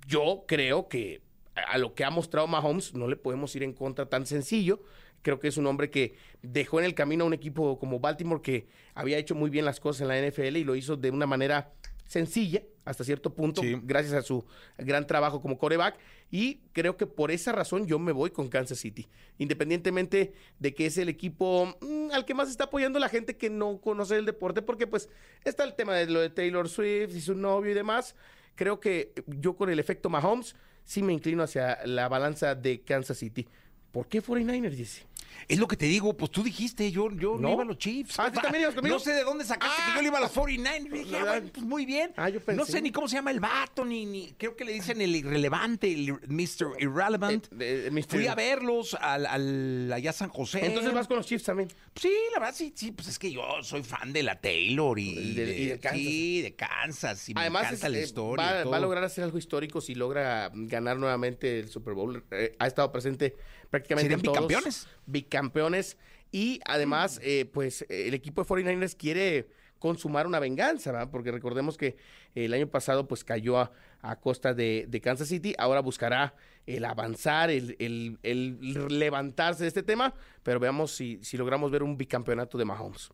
Yo 0.07 0.45
creo 0.47 0.89
que 0.89 1.21
a 1.55 1.79
lo 1.79 1.95
que 1.95 2.05
ha 2.05 2.11
mostrado 2.11 2.47
Mahomes, 2.47 2.95
no 2.95 3.09
le 3.09 3.17
podemos 3.17 3.55
ir 3.57 3.63
en 3.63 3.73
contra 3.73 4.07
tan 4.07 4.27
sencillo. 4.27 4.83
Creo 5.23 5.39
que 5.39 5.49
es 5.49 5.57
un 5.57 5.67
hombre 5.67 5.91
que 5.91 6.15
dejó 6.43 6.79
en 6.79 6.87
el 6.87 6.95
camino 6.95 7.25
a 7.25 7.27
un 7.27 7.35
equipo 7.35 7.79
como 7.79 8.01
Baltimore 8.01 8.41
que 8.41 8.69
había 8.95 9.19
hecho 9.19 9.35
muy 9.35 9.51
bien 9.51 9.65
las 9.65 9.81
cosas 9.81 10.03
en 10.03 10.09
la 10.09 10.19
NFL 10.19 10.57
y 10.57 10.65
lo 10.65 10.77
hizo 10.77 10.97
de 10.97 11.11
una 11.11 11.27
manera 11.27 11.73
sencilla 12.07 12.63
hasta 12.85 13.05
cierto 13.05 13.33
punto, 13.33 13.63
gracias 13.83 14.15
a 14.15 14.23
su 14.23 14.45
gran 14.79 15.07
trabajo 15.07 15.41
como 15.41 15.59
coreback. 15.59 15.97
Y 16.31 16.57
creo 16.73 16.97
que 16.97 17.07
por 17.07 17.31
esa 17.31 17.53
razón 17.53 17.87
yo 17.87 18.01
me 18.01 18.11
voy 18.11 18.31
con 18.31 18.49
Kansas 18.49 18.79
City. 18.79 19.07
Independientemente 19.39 20.33
de 20.59 20.75
que 20.75 20.87
es 20.87 20.99
el 20.99 21.09
equipo 21.09 21.77
mm, 21.81 22.11
al 22.13 22.25
que 22.25 22.35
más 22.35 22.51
está 22.51 22.65
apoyando 22.65 22.99
la 22.99 23.09
gente 23.09 23.37
que 23.37 23.49
no 23.49 23.81
conoce 23.81 24.17
el 24.17 24.27
deporte, 24.27 24.61
porque 24.63 24.89
pues 24.89 25.09
está 25.45 25.63
el 25.63 25.75
tema 25.75 25.95
de 25.95 26.07
lo 26.07 26.21
de 26.21 26.31
Taylor 26.31 26.69
Swift 26.69 27.15
y 27.15 27.21
su 27.21 27.35
novio 27.35 27.71
y 27.71 27.75
demás. 27.75 28.17
Creo 28.57 28.81
que 28.81 29.13
yo 29.27 29.55
con 29.55 29.71
el 29.71 29.79
efecto 29.79 30.09
Mahomes 30.09 30.57
sí 30.91 31.05
me 31.05 31.13
inclino 31.13 31.45
hacia 31.45 31.79
la 31.87 32.09
balanza 32.09 32.57
de 32.57 32.81
Kansas 32.81 33.17
City. 33.17 33.47
¿Por 33.93 34.09
qué 34.09 34.21
49ers, 34.21 34.77
Jesse? 34.77 35.07
Es 35.49 35.59
lo 35.59 35.67
que 35.67 35.77
te 35.77 35.87
digo, 35.87 36.17
pues 36.17 36.31
tú 36.31 36.43
dijiste, 36.43 36.91
yo, 36.93 37.11
yo 37.13 37.37
no, 37.39 37.53
iba 37.53 37.63
a 37.63 37.67
los 37.67 37.79
Chiefs. 37.79 38.19
Ah, 38.19 38.31
¿tú 38.33 38.41
también 38.41 38.63
ibas 38.63 38.75
conmigo? 38.75 38.95
No 38.97 39.01
sé 39.01 39.13
de 39.13 39.25
dónde 39.25 39.45
sacaste 39.45 39.83
que 39.89 39.97
yo 39.97 40.03
le 40.03 40.09
iba 40.09 40.19
a 40.19 40.21
los 40.21 40.31
49. 40.31 40.99
Dije, 40.99 41.17
ah, 41.17 41.25
bueno, 41.25 41.51
pues 41.53 41.67
muy 41.67 41.87
bien. 41.87 42.13
Ah, 42.17 42.29
yo 42.29 42.41
pensé. 42.41 42.59
No 42.59 42.65
sé 42.67 42.81
ni 42.81 42.93
cómo 42.93 43.09
se 43.09 43.17
llama 43.17 43.31
el 43.33 43.41
vato, 43.41 43.85
ni, 43.85 44.07
ni 44.07 44.33
creo 44.39 44.55
que 44.57 44.65
le 44.65 44.73
dicen 44.73 45.01
el 45.01 45.15
irrelevante, 45.17 45.93
el 45.93 46.13
Mr. 46.29 46.77
Irrelevant. 46.79 47.47
Eh, 47.59 47.89
Mr. 47.91 48.05
Fui 48.09 48.27
a 48.27 48.35
verlos 48.35 48.95
al, 49.01 49.27
al- 49.27 49.93
allá 49.93 50.11
a 50.11 50.13
San 50.13 50.29
José. 50.29 50.65
Entonces 50.65 50.93
vas 50.93 51.07
con 51.09 51.17
los 51.17 51.27
Chiefs 51.27 51.45
también. 51.45 51.69
Sí, 51.97 52.13
la 52.33 52.39
verdad, 52.41 52.55
sí, 52.55 52.73
sí, 52.77 52.93
pues 52.93 53.09
es 53.09 53.19
que 53.19 53.33
yo 53.33 53.43
soy 53.63 53.83
fan 53.83 54.13
de 54.13 54.23
la 54.23 54.41
Taylor 54.41 54.99
y, 54.99 55.35
de- 55.35 55.59
y 55.59 55.67
de 55.67 55.79
Kansas. 55.81 55.99
Sí, 56.01 56.43
de 56.43 56.55
Kansas. 56.55 57.29
Y 57.29 57.35
me 57.35 57.41
Además, 57.41 57.63
encanta 57.65 57.87
es- 57.87 57.93
la 57.93 57.99
eh, 57.99 58.03
historia. 58.05 58.53
va, 58.53 58.61
y 58.63 58.69
va 58.69 58.77
a 58.77 58.81
lograr 58.81 59.05
hacer 59.05 59.25
algo 59.25 59.39
histórico 59.39 59.81
si 59.81 59.95
logra 59.95 60.51
ganar 60.55 60.97
nuevamente 60.97 61.59
el 61.61 61.69
Super 61.69 61.95
Bowl. 61.95 62.25
Eh, 62.31 62.55
ha 62.59 62.67
estado 62.67 62.93
presente 62.93 63.37
prácticamente 63.71 64.09
Serían 64.15 64.23
todos. 64.23 64.37
bicampeones. 64.49 64.89
Bicampeones. 65.07 65.97
Y 66.33 66.61
además, 66.65 67.21
eh, 67.23 67.45
pues 67.53 67.85
el 67.89 68.15
equipo 68.15 68.43
de 68.43 68.49
49ers 68.49 68.97
quiere 68.97 69.49
consumar 69.79 70.27
una 70.27 70.39
venganza, 70.39 70.93
¿verdad? 70.93 71.09
Porque 71.11 71.33
recordemos 71.33 71.77
que 71.79 71.97
el 72.35 72.53
año 72.53 72.69
pasado 72.69 73.09
pues 73.09 73.25
cayó 73.25 73.59
a, 73.59 73.73
a 74.03 74.17
costa 74.21 74.53
de, 74.55 74.85
de 74.89 75.01
Kansas 75.01 75.29
City. 75.29 75.55
Ahora 75.59 75.81
buscará 75.81 76.35
el 76.67 76.85
avanzar, 76.85 77.51
el, 77.51 77.75
el- 77.79 78.19
el 78.23 78.99
levantarse 78.99 79.63
de 79.65 79.69
este 79.69 79.83
tema. 79.83 80.15
Pero 80.43 80.61
veamos 80.61 80.93
si, 80.93 81.19
si 81.23 81.37
logramos 81.39 81.71
ver 81.71 81.83
un 81.83 81.97
bicampeonato 81.97 82.59
de 82.59 82.65
Mahomes. 82.67 83.11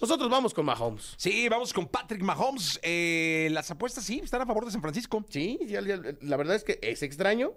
Nosotros 0.00 0.28
vamos 0.28 0.52
con 0.52 0.66
Mahomes. 0.66 1.14
Sí, 1.16 1.48
vamos 1.48 1.72
con 1.72 1.86
Patrick 1.86 2.22
Mahomes. 2.22 2.78
Eh, 2.82 3.48
las 3.52 3.70
apuestas 3.70 4.04
sí 4.04 4.20
están 4.22 4.42
a 4.42 4.46
favor 4.46 4.64
de 4.66 4.72
San 4.72 4.82
Francisco. 4.82 5.24
Sí, 5.30 5.58
ya- 5.66 5.80
ya- 5.80 6.00
la 6.20 6.36
verdad 6.36 6.56
es 6.56 6.64
que 6.64 6.78
es 6.82 7.02
extraño, 7.04 7.52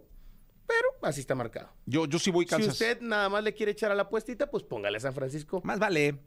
pero 0.67 0.89
así 1.03 1.21
está 1.21 1.33
marcado. 1.33 1.69
Yo, 1.85 2.05
yo 2.05 2.19
sí 2.19 2.29
voy 2.29 2.45
Si 2.45 2.49
Kansas. 2.51 2.73
usted 2.73 3.01
nada 3.01 3.29
más 3.29 3.43
le 3.43 3.53
quiere 3.53 3.71
echar 3.71 3.91
a 3.91 3.95
la 3.95 4.03
apuestita, 4.03 4.49
pues 4.49 4.63
póngale 4.63 4.97
a 4.97 4.99
San 4.99 5.13
Francisco. 5.13 5.61
Más 5.63 5.79
vale. 5.79 6.19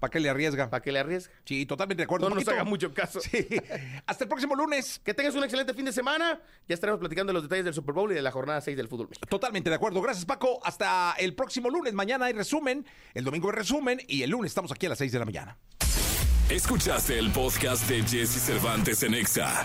¿Para 0.00 0.10
qué 0.10 0.18
le 0.18 0.28
arriesga? 0.28 0.68
¿Para 0.68 0.82
qué 0.82 0.90
le 0.90 0.98
arriesga? 0.98 1.32
Sí, 1.44 1.64
totalmente 1.66 2.00
de 2.00 2.04
acuerdo. 2.04 2.28
No 2.28 2.34
nos 2.34 2.48
haga 2.48 2.64
mucho 2.64 2.92
caso. 2.92 3.20
Sí. 3.20 3.46
Hasta 4.06 4.24
el 4.24 4.28
próximo 4.28 4.56
lunes. 4.56 5.00
Que 5.04 5.14
tengas 5.14 5.36
un 5.36 5.44
excelente 5.44 5.72
fin 5.72 5.84
de 5.84 5.92
semana. 5.92 6.40
Ya 6.66 6.74
estaremos 6.74 6.98
platicando 6.98 7.30
de 7.30 7.34
los 7.34 7.44
detalles 7.44 7.64
del 7.66 7.74
Super 7.74 7.94
Bowl 7.94 8.10
y 8.10 8.14
de 8.16 8.22
la 8.22 8.32
jornada 8.32 8.60
6 8.60 8.76
del 8.76 8.88
fútbol 8.88 9.08
mexicano. 9.08 9.30
Totalmente 9.30 9.70
de 9.70 9.76
acuerdo. 9.76 10.02
Gracias, 10.02 10.24
Paco. 10.24 10.58
Hasta 10.64 11.14
el 11.18 11.34
próximo 11.36 11.70
lunes. 11.70 11.92
Mañana 11.92 12.24
hay 12.26 12.32
resumen. 12.32 12.84
El 13.14 13.22
domingo 13.22 13.50
hay 13.50 13.54
resumen. 13.56 14.00
Y 14.08 14.24
el 14.24 14.30
lunes 14.30 14.50
estamos 14.50 14.72
aquí 14.72 14.86
a 14.86 14.88
las 14.88 14.98
6 14.98 15.12
de 15.12 15.18
la 15.20 15.24
mañana. 15.26 15.56
Escuchaste 16.48 17.16
el 17.16 17.30
podcast 17.30 17.88
de 17.88 18.02
Jesse 18.02 18.42
Cervantes 18.44 19.04
en 19.04 19.14
Exa. 19.14 19.64